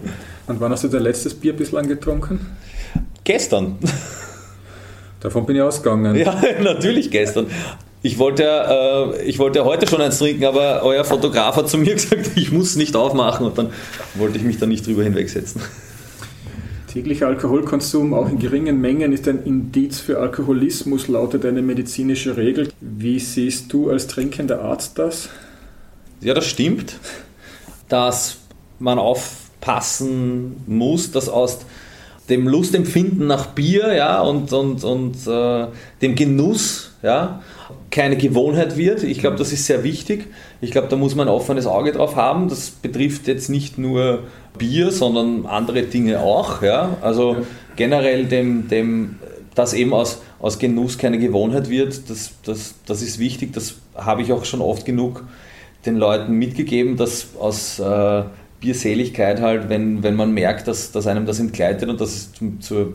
[0.46, 2.44] Und wann hast du dein letztes Bier bislang getrunken?
[3.24, 3.78] Gestern.
[5.20, 6.16] Davon bin ich ausgegangen.
[6.16, 7.46] Ja, natürlich gestern.
[8.02, 11.94] Ich wollte, äh, ich wollte heute schon eins trinken, aber euer Fotograf hat zu mir
[11.94, 13.70] gesagt, ich muss nicht aufmachen und dann
[14.14, 15.60] wollte ich mich da nicht drüber hinwegsetzen.
[16.90, 22.68] Täglicher Alkoholkonsum, auch in geringen Mengen, ist ein Indiz für Alkoholismus, lautet eine medizinische Regel.
[22.80, 25.28] Wie siehst du als trinkender Arzt das?
[26.20, 26.98] Ja, das stimmt,
[27.88, 28.38] dass
[28.80, 31.58] man aufpassen muss, dass aus
[32.30, 35.66] dem Lustempfinden nach Bier ja, und, und, und äh,
[36.00, 37.42] dem Genuss ja,
[37.90, 39.02] keine Gewohnheit wird.
[39.02, 40.26] Ich glaube, das ist sehr wichtig.
[40.60, 42.48] Ich glaube, da muss man ein offenes Auge drauf haben.
[42.48, 44.20] Das betrifft jetzt nicht nur
[44.56, 46.62] Bier, sondern andere Dinge auch.
[46.62, 46.96] Ja?
[47.00, 47.40] Also ja.
[47.76, 49.16] generell dem, dem,
[49.54, 53.52] dass eben aus, aus Genuss keine Gewohnheit wird, das, das, das ist wichtig.
[53.52, 55.24] Das habe ich auch schon oft genug
[55.86, 58.22] den Leuten mitgegeben, dass aus äh,
[58.60, 62.60] Bierseligkeit halt, wenn, wenn man merkt, dass, dass einem das entgleitet und dass es zum,
[62.60, 62.88] zur,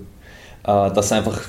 [0.63, 1.41] äh, dass einfach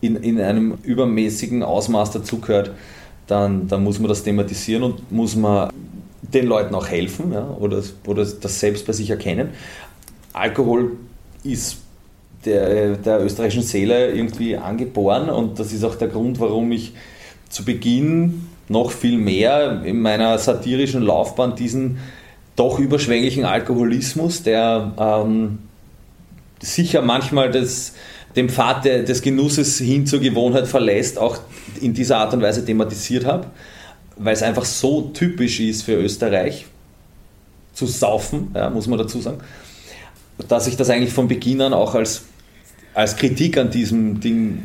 [0.00, 2.72] in, in einem übermäßigen Ausmaß dazugehört,
[3.26, 5.70] dann, dann muss man das thematisieren und muss man
[6.20, 9.50] den Leuten auch helfen ja, oder, oder das selbst bei sich erkennen.
[10.32, 10.92] Alkohol
[11.42, 11.78] ist
[12.44, 16.92] der, der österreichischen Seele irgendwie angeboren und das ist auch der Grund, warum ich
[17.48, 21.98] zu Beginn noch viel mehr in meiner satirischen Laufbahn diesen
[22.56, 25.58] doch überschwänglichen Alkoholismus, der ähm,
[26.60, 27.94] sicher manchmal das,
[28.36, 31.38] den Pfad des Genusses hin zur Gewohnheit verlässt, auch
[31.80, 33.46] in dieser Art und Weise thematisiert habe,
[34.16, 36.66] weil es einfach so typisch ist für Österreich
[37.72, 39.38] zu saufen, ja, muss man dazu sagen,
[40.48, 42.22] dass ich das eigentlich von Beginn an auch als,
[42.94, 44.64] als Kritik an diesem Ding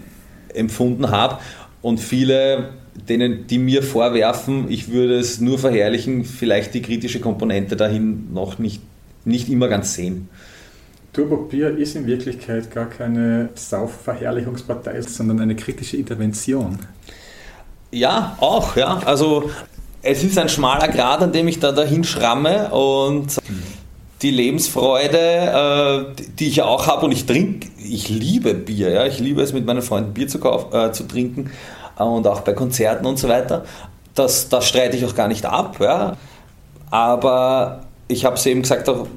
[0.53, 1.39] empfunden habe
[1.81, 2.69] und viele
[3.07, 8.59] denen, die mir vorwerfen, ich würde es nur verherrlichen, vielleicht die kritische Komponente dahin noch
[8.59, 8.81] nicht,
[9.25, 10.29] nicht immer ganz sehen.
[11.13, 16.79] Turbo Bier ist in Wirklichkeit gar keine Saufverherrlichungspartei, sondern eine kritische Intervention.
[17.91, 19.01] Ja, auch, ja.
[19.05, 19.49] Also
[20.01, 23.37] es ist ein schmaler Grad, an dem ich da dahin schramme und
[24.21, 25.17] die Lebensfreude,
[26.17, 29.05] äh, die ich auch habe und ich trinke, ich liebe Bier, ja.
[29.05, 31.49] Ich liebe es mit meinen Freunden Bier zu, kauf, äh, zu trinken
[32.05, 33.63] und auch bei Konzerten und so weiter.
[34.15, 35.77] Das, das streite ich auch gar nicht ab.
[35.79, 36.17] Ja.
[36.89, 39.07] Aber ich habe es eben gesagt, auch,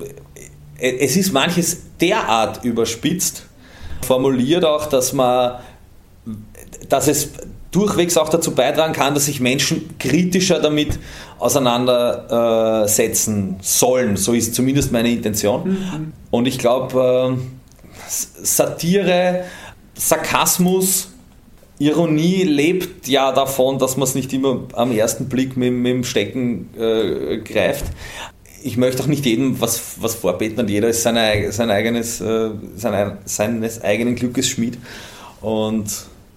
[0.79, 3.45] es ist manches derart überspitzt
[4.05, 5.59] formuliert auch, dass man,
[6.89, 7.33] dass es
[7.71, 10.99] durchwegs auch dazu beitragen kann, dass sich Menschen kritischer damit
[11.39, 14.17] auseinandersetzen sollen.
[14.17, 15.71] So ist zumindest meine Intention.
[15.71, 16.13] Mhm.
[16.31, 17.43] Und ich glaube, äh,
[18.09, 19.45] Satire,
[19.95, 21.12] Sarkasmus,
[21.79, 26.05] Ironie lebt ja davon, dass man es nicht immer am ersten Blick mit, mit dem
[26.05, 27.87] Stecken äh, greift.
[28.63, 32.51] Ich möchte auch nicht jedem was, was vorbeten und jeder ist sein, sein eigenes, äh,
[32.77, 34.79] sein, seines eigenen Glückes Schmied.
[35.41, 35.87] Und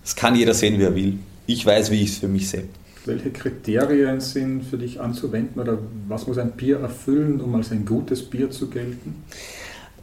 [0.03, 1.19] es kann jeder sehen, wie er will.
[1.45, 2.63] Ich weiß, wie ich es für mich sehe.
[3.05, 5.77] Welche Kriterien sind für dich anzuwenden oder
[6.07, 9.23] was muss ein Bier erfüllen, um als ein gutes Bier zu gelten?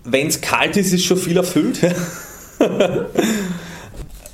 [0.05, 1.81] Wenn es kalt ist, ist schon viel erfüllt.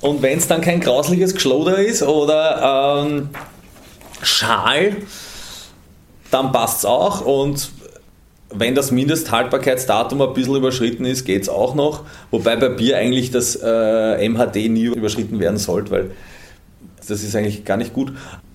[0.00, 3.30] Und wenn es dann kein grausliches Geschloder ist oder ähm,
[4.22, 4.96] Schal,
[6.30, 7.20] dann passt es auch.
[7.22, 7.70] Und
[8.50, 12.04] wenn das Mindesthaltbarkeitsdatum ein bisschen überschritten ist, geht es auch noch.
[12.30, 16.10] Wobei bei Bier eigentlich das äh, MHD nie überschritten werden sollte, weil
[17.06, 18.12] das ist eigentlich gar nicht gut.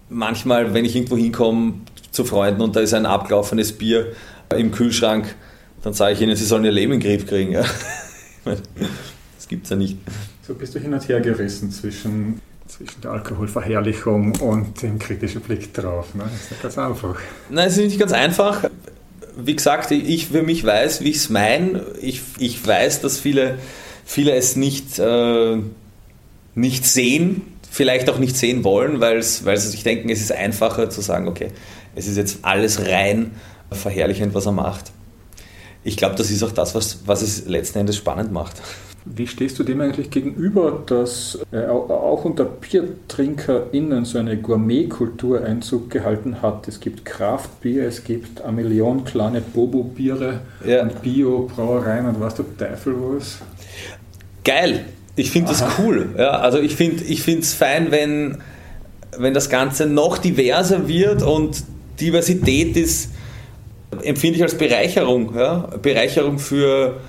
[0.09, 1.73] Manchmal, wenn ich irgendwo hinkomme
[2.11, 4.13] zu Freunden und da ist ein abgelaufenes Bier
[4.55, 5.35] im Kühlschrank,
[5.81, 7.51] dann sage ich ihnen, sie sollen ihr Leben in den Griff kriegen.
[7.51, 7.63] Ja.
[9.35, 9.97] Das gibt es ja nicht.
[10.45, 15.73] So bist du hin und her gerissen zwischen, zwischen der Alkoholverherrlichung und dem kritischen Blick
[15.73, 16.13] drauf.
[16.15, 16.23] Ne?
[16.25, 17.15] Das ist nicht ganz einfach.
[17.49, 18.69] Nein, es ist nicht ganz einfach.
[19.37, 21.85] Wie gesagt, ich für mich weiß, wie ich es meine.
[22.01, 23.57] Ich, ich weiß, dass viele,
[24.03, 25.59] viele es nicht, äh,
[26.55, 27.41] nicht sehen,
[27.71, 31.51] vielleicht auch nicht sehen wollen, weil sie sich denken, es ist einfacher zu sagen, okay,
[31.95, 33.31] es ist jetzt alles rein
[33.71, 34.91] verherrlichend, was er macht.
[35.85, 38.61] Ich glaube, das ist auch das, was, was es letzten Endes spannend macht.
[39.05, 45.89] Wie stehst du dem eigentlich gegenüber, dass äh, auch unter BiertrinkerInnen so eine Gourmetkultur Einzug
[45.89, 46.67] gehalten hat?
[46.69, 50.83] Es gibt Kraftbier, es gibt eine Million kleine Bobo-Biere ja.
[50.83, 53.39] und Bio-Brauereien und was der Teufel was.
[54.45, 54.85] Geil!
[55.15, 56.09] Ich finde das cool.
[56.17, 58.39] Ja, also ich finde es fein, wenn,
[59.17, 61.63] wenn das Ganze noch diverser wird und
[61.99, 63.11] Diversität ist,
[64.01, 65.35] empfinde ich als Bereicherung.
[65.35, 65.69] Ja?
[65.81, 66.99] Bereicherung für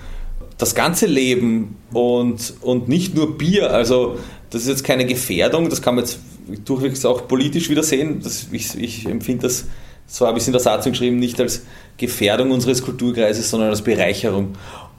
[0.59, 3.73] das ganze Leben und, und nicht nur Bier.
[3.73, 4.19] Also
[4.51, 6.21] das ist jetzt keine Gefährdung, das kann man jetzt
[6.65, 8.21] durchwegs auch politisch wieder sehen.
[8.23, 9.67] Das, ich, ich empfinde das,
[10.07, 11.63] so habe ich es in der Satzung geschrieben, nicht als
[11.97, 14.55] Gefährdung unseres Kulturkreises, sondern als Bereicherung.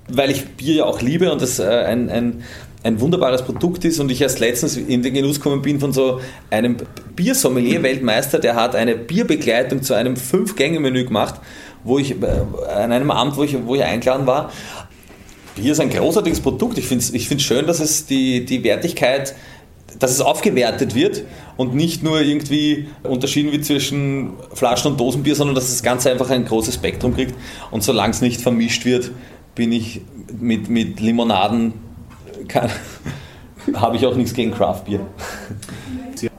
[0.10, 2.44] Weil ich Bier ja auch liebe und das äh, ein, ein,
[2.84, 6.22] ein wunderbares Produkt ist und ich erst letztens in den Genuss gekommen bin von so
[6.52, 6.78] einem
[7.16, 11.36] Biersommelier-Weltmeister, der hat eine Bierbegleitung zu einem Fünf-Gänge-Menü gemacht,
[11.84, 12.26] wo ich äh,
[12.76, 14.52] an einem Abend, wo ich, wo ich eingeladen war
[15.56, 16.78] Bier ist ein großartiges Produkt.
[16.78, 19.34] Ich finde es ich schön, dass es die, die Wertigkeit,
[20.00, 21.24] dass es aufgewertet wird
[21.56, 26.30] und nicht nur irgendwie unterschieden wird zwischen Flaschen- und Dosenbier, sondern dass das Ganze einfach
[26.30, 27.34] ein großes Spektrum kriegt.
[27.72, 29.12] Und solange es nicht vermischt wird,
[29.56, 30.02] bin ich
[30.38, 31.74] mit, mit Limonaden,
[33.74, 35.00] habe ich auch nichts gegen Craftbier.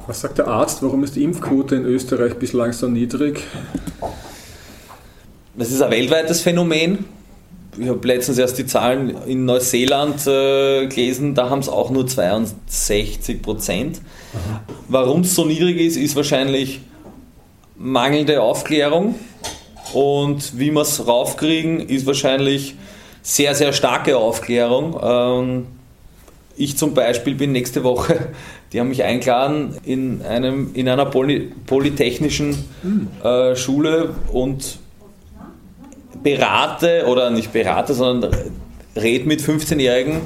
[0.06, 0.82] Was sagt der Arzt?
[0.82, 3.42] Warum ist die Impfquote in Österreich bislang so niedrig?
[5.56, 7.06] Das ist ein weltweites Phänomen
[7.78, 12.06] ich habe letztens erst die Zahlen in Neuseeland äh, gelesen, da haben es auch nur
[12.06, 14.00] 62 Prozent.
[14.88, 16.80] Warum es so niedrig ist, ist wahrscheinlich
[17.76, 19.16] mangelnde Aufklärung
[19.92, 22.74] und wie wir es raufkriegen, ist wahrscheinlich
[23.22, 24.98] sehr, sehr starke Aufklärung.
[25.02, 25.66] Ähm,
[26.56, 28.28] ich zum Beispiel bin nächste Woche,
[28.72, 32.64] die haben mich eingeladen in, einem, in einer Poly, polytechnischen
[33.22, 34.78] äh, Schule und
[36.26, 38.34] berate, oder nicht berate, sondern
[38.96, 40.22] rede mit 15-Jährigen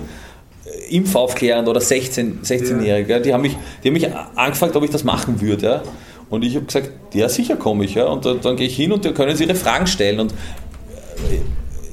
[0.88, 3.12] impfaufklärend oder 16, 16-Jährige.
[3.12, 3.18] Ja.
[3.18, 5.66] Die, haben mich, die haben mich angefragt, ob ich das machen würde.
[5.66, 5.82] Ja.
[6.30, 7.94] Und ich habe gesagt, ja sicher komme ich.
[7.96, 8.06] Ja.
[8.06, 10.20] Und dann, dann gehe ich hin und dann können sie ihre Fragen stellen.
[10.20, 10.32] Und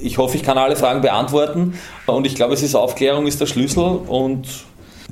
[0.00, 1.74] ich hoffe, ich kann alle Fragen beantworten.
[2.06, 3.82] Und ich glaube, es ist Aufklärung ist der Schlüssel.
[3.82, 4.48] Und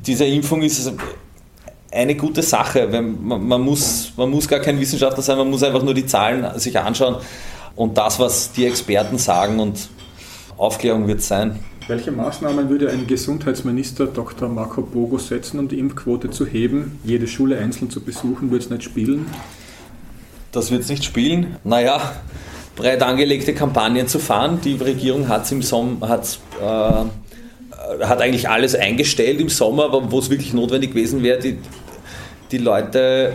[0.07, 0.91] diese Impfung ist
[1.93, 2.89] eine gute Sache.
[2.91, 6.59] Man, man, muss, man muss gar kein Wissenschaftler sein, man muss einfach nur die Zahlen
[6.59, 7.17] sich anschauen
[7.77, 9.61] und das, was die Experten sagen.
[9.61, 9.89] Und
[10.57, 11.61] Aufklärung wird sein.
[11.87, 14.49] Welche Maßnahmen würde ein Gesundheitsminister Dr.
[14.49, 16.99] Marco Bogo setzen, um die Impfquote zu heben?
[17.05, 19.27] Jede Schule einzeln zu besuchen, würde es nicht spielen?
[20.51, 21.57] Das wird es nicht spielen.
[21.63, 22.01] Naja,
[22.75, 24.61] breit angelegte Kampagnen zu fahren.
[24.65, 30.29] Die Regierung hat im Sommer, hat, äh, hat eigentlich alles eingestellt im Sommer, wo es
[30.29, 31.59] wirklich notwendig gewesen wäre, die,
[32.51, 33.35] die Leute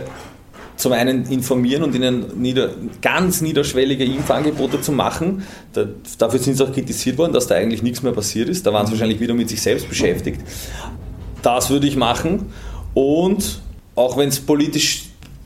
[0.82, 2.70] zum einen informieren und ihnen nieder,
[3.00, 5.44] ganz niederschwellige Impfangebote zu machen.
[5.72, 5.86] Da,
[6.18, 8.66] dafür sind sie auch kritisiert worden, dass da eigentlich nichts mehr passiert ist.
[8.66, 10.40] Da waren sie wahrscheinlich wieder mit sich selbst beschäftigt.
[11.42, 12.46] Das würde ich machen.
[12.94, 13.62] Und
[13.94, 15.04] auch wenn es politisch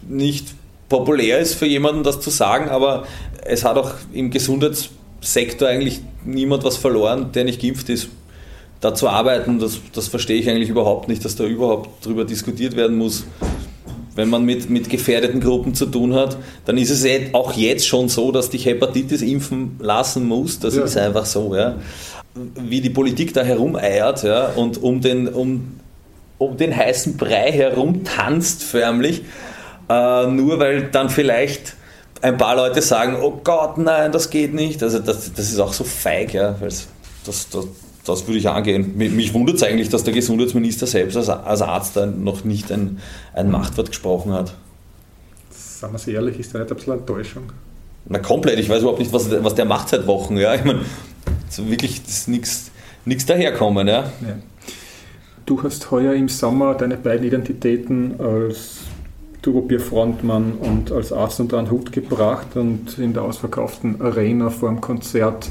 [0.08, 0.54] nicht
[0.88, 3.06] populär ist für jemanden, das zu sagen, aber
[3.44, 8.08] es hat auch im Gesundheitssektor eigentlich niemand was verloren, der nicht geimpft ist.
[8.80, 12.76] Da zu arbeiten, das, das verstehe ich eigentlich überhaupt nicht, dass da überhaupt darüber diskutiert
[12.76, 13.24] werden muss.
[14.16, 17.86] Wenn man mit, mit gefährdeten Gruppen zu tun hat, dann ist es eh auch jetzt
[17.86, 20.58] schon so, dass dich Hepatitis impfen lassen muss.
[20.58, 20.84] Das ja.
[20.84, 21.54] ist einfach so.
[21.54, 21.76] Ja.
[22.34, 25.80] Wie die Politik da herumeiert ja, und um den, um,
[26.38, 29.22] um den heißen Brei herumtanzt förmlich,
[29.88, 31.74] äh, nur weil dann vielleicht
[32.22, 34.82] ein paar Leute sagen, oh Gott, nein, das geht nicht.
[34.82, 36.88] Also das, das ist auch so feig, ja, das,
[37.24, 37.48] das,
[38.06, 38.96] das würde ich angehen.
[38.96, 43.00] Mich wundert es eigentlich, dass der Gesundheitsminister selbst als, als Arzt noch nicht ein,
[43.34, 44.54] ein Machtwort gesprochen hat.
[45.50, 47.52] Sagen wir es ehrlich, ist da nicht ein bisschen Enttäuschung?
[48.08, 50.36] Na komplett, ich weiß überhaupt nicht, was, was der macht seit Wochen.
[50.36, 50.54] Ja?
[50.54, 50.80] Ich meine,
[51.58, 52.70] wirklich nichts
[53.26, 53.88] daherkommen.
[53.88, 54.04] Ja?
[54.22, 54.38] ja.
[55.44, 58.78] Du hast heuer im Sommer deine beiden Identitäten als
[59.42, 64.80] Turobier-Frontmann und als Arzt unter einen Hut gebracht und in der ausverkauften Arena vor dem
[64.80, 65.48] Konzert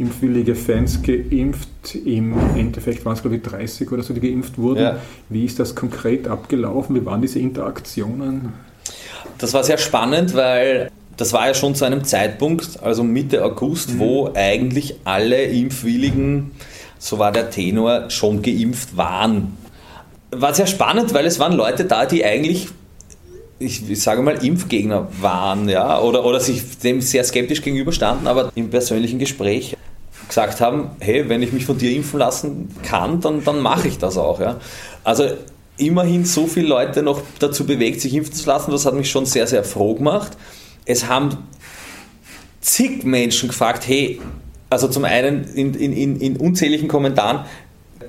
[0.00, 1.94] impfwillige Fans geimpft.
[2.04, 4.82] Im Endeffekt waren es, glaube ich, 30 oder so, die geimpft wurden.
[4.82, 4.96] Ja.
[5.28, 6.96] Wie ist das konkret abgelaufen?
[6.96, 8.52] Wie waren diese Interaktionen?
[9.38, 13.94] Das war sehr spannend, weil das war ja schon zu einem Zeitpunkt, also Mitte August,
[13.94, 13.98] mhm.
[13.98, 16.52] wo eigentlich alle Impfwilligen,
[16.98, 19.56] so war der Tenor, schon geimpft waren.
[20.30, 22.68] War sehr spannend, weil es waren Leute da, die eigentlich
[23.60, 28.50] ich, ich, sage mal, Impfgegner waren, ja, oder, oder sich dem sehr skeptisch gegenüberstanden, aber
[28.54, 29.76] im persönlichen Gespräch
[30.30, 33.98] gesagt haben, hey, wenn ich mich von dir impfen lassen kann, dann, dann mache ich
[33.98, 34.40] das auch.
[34.40, 34.56] Ja.
[35.04, 35.24] Also
[35.76, 39.26] immerhin so viele Leute noch dazu bewegt, sich impfen zu lassen, das hat mich schon
[39.26, 40.32] sehr, sehr froh gemacht.
[40.84, 41.36] Es haben
[42.60, 44.20] zig Menschen gefragt, hey,
[44.70, 47.44] also zum einen in, in, in unzähligen Kommentaren,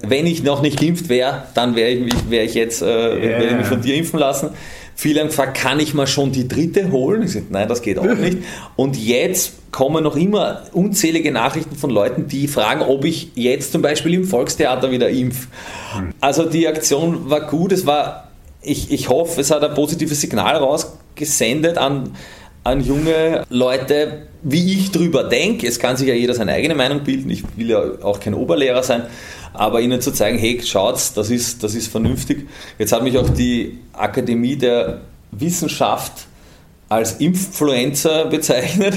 [0.04, 3.42] wenn ich noch nicht geimpft wäre, dann wäre ich, wär ich jetzt äh, yeah.
[3.42, 4.50] ich mich von dir impfen lassen.
[5.02, 7.24] Viele haben gefragt, kann ich mal schon die dritte holen?
[7.24, 8.38] Ich sage, nein, das geht auch nicht.
[8.76, 13.82] Und jetzt kommen noch immer unzählige Nachrichten von Leuten, die fragen, ob ich jetzt zum
[13.82, 15.48] Beispiel im Volkstheater wieder impf.
[16.20, 18.28] Also die Aktion war gut, es war,
[18.62, 22.16] ich, ich hoffe, es hat ein positives Signal rausgesendet an,
[22.64, 25.66] an junge Leute, wie ich drüber denke.
[25.66, 28.84] Es kann sich ja jeder seine eigene Meinung bilden, ich will ja auch kein Oberlehrer
[28.84, 29.02] sein
[29.54, 32.48] aber ihnen zu zeigen, hey, schaut's, das ist, das ist vernünftig.
[32.78, 36.28] Jetzt hat mich auch die Akademie der Wissenschaft
[36.90, 38.96] als Influencer bezeichnet.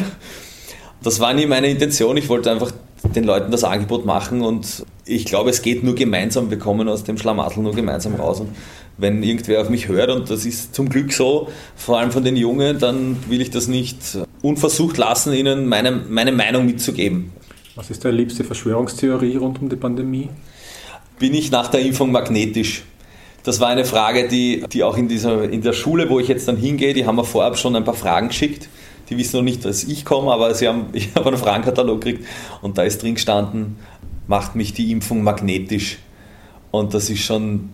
[1.03, 2.17] Das war nie meine Intention.
[2.17, 2.73] Ich wollte einfach
[3.15, 6.51] den Leuten das Angebot machen und ich glaube, es geht nur gemeinsam.
[6.51, 8.41] Wir kommen aus dem Schlamassel nur gemeinsam raus.
[8.41, 8.51] Und
[8.97, 12.37] wenn irgendwer auf mich hört, und das ist zum Glück so, vor allem von den
[12.37, 13.99] Jungen, dann will ich das nicht
[14.43, 17.33] unversucht lassen, ihnen meine, meine Meinung mitzugeben.
[17.77, 20.31] Was ist deine liebste Verschwörungstheorie rund um die Pandemie?
[21.19, 22.85] Bin ich nach der Impfung magnetisch?
[23.43, 26.47] Das war eine Frage, die, die auch in, dieser, in der Schule, wo ich jetzt
[26.47, 28.69] dann hingehe, die haben mir vorab schon ein paar Fragen geschickt.
[29.11, 32.29] Die wissen noch nicht, dass ich komme, aber sie haben, ich habe einen Fragenkatalog gekriegt
[32.63, 33.77] und da ist drin gestanden,
[34.29, 35.99] macht mich die Impfung magnetisch.
[36.71, 37.71] Und das ist schon,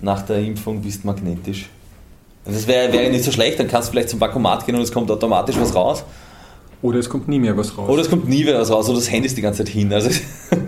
[0.00, 1.68] nach der Impfung bist du magnetisch.
[2.44, 4.92] Das wäre wär nicht so schlecht, dann kannst du vielleicht zum Bankomat gehen und es
[4.92, 6.04] kommt automatisch was raus.
[6.80, 7.90] Oder es kommt nie mehr was raus.
[7.90, 9.92] Oder es kommt nie mehr was raus oder das Handy ist die ganze Zeit hin.
[9.92, 10.08] Also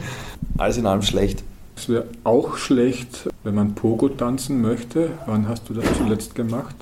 [0.59, 1.45] alles in allem schlecht.
[1.77, 5.11] Es wäre auch schlecht, wenn man Pogo tanzen möchte.
[5.27, 6.75] Wann hast du das zuletzt gemacht?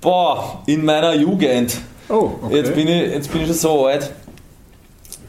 [0.00, 1.78] Boah, in meiner Jugend.
[2.08, 2.56] Oh, okay.
[2.56, 4.10] Jetzt bin ich, jetzt bin ich schon so alt.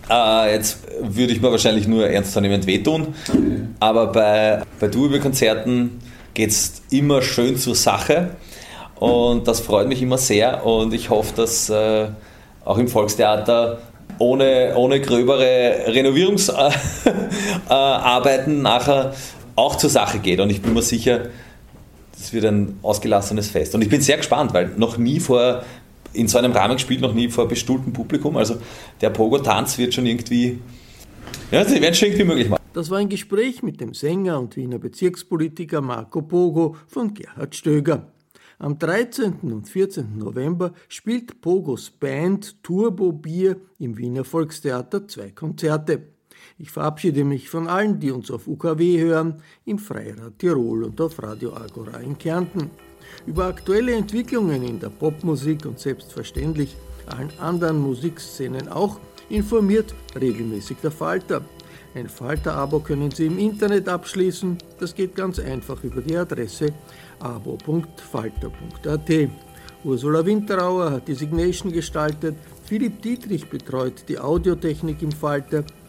[0.09, 3.13] Äh, jetzt würde ich mir wahrscheinlich nur ernstzunehmend wehtun.
[3.79, 5.99] Aber bei, bei Duo-Konzerten
[6.33, 8.29] geht es immer schön zur Sache.
[8.95, 10.65] Und das freut mich immer sehr.
[10.65, 12.07] Und ich hoffe, dass äh,
[12.63, 13.79] auch im Volkstheater
[14.19, 19.13] ohne, ohne gröbere Renovierungsarbeiten nachher
[19.55, 20.39] auch zur Sache geht.
[20.39, 21.25] Und ich bin mir sicher,
[22.21, 23.73] das wird ein ausgelassenes Fest.
[23.73, 25.63] Und ich bin sehr gespannt, weil noch nie vor,
[26.13, 28.37] in so einem Rahmen gespielt, noch nie vor bestuhltem Publikum.
[28.37, 28.57] Also
[29.01, 30.59] der Pogo-Tanz wird schon irgendwie,
[31.51, 32.61] ja, sie werden schon irgendwie möglich machen.
[32.73, 38.11] Das war ein Gespräch mit dem Sänger und Wiener Bezirkspolitiker Marco Pogo von Gerhard Stöger.
[38.59, 39.39] Am 13.
[39.41, 40.19] und 14.
[40.19, 46.03] November spielt Pogos Band Turbo Bier im Wiener Volkstheater zwei Konzerte.
[46.61, 51.21] Ich verabschiede mich von allen, die uns auf UKW hören, im Freirad Tirol und auf
[51.23, 52.69] Radio Agora in Kärnten.
[53.25, 58.99] Über aktuelle Entwicklungen in der Popmusik und selbstverständlich allen anderen Musikszenen auch
[59.29, 61.43] informiert regelmäßig der Falter.
[61.95, 64.59] Ein Falter-Abo können Sie im Internet abschließen.
[64.79, 66.73] Das geht ganz einfach über die Adresse
[67.17, 69.09] abo.falter.at.
[69.83, 72.35] Ursula Winterauer hat die Signation gestaltet.
[72.65, 75.63] Philipp Dietrich betreut die Audiotechnik im Falter.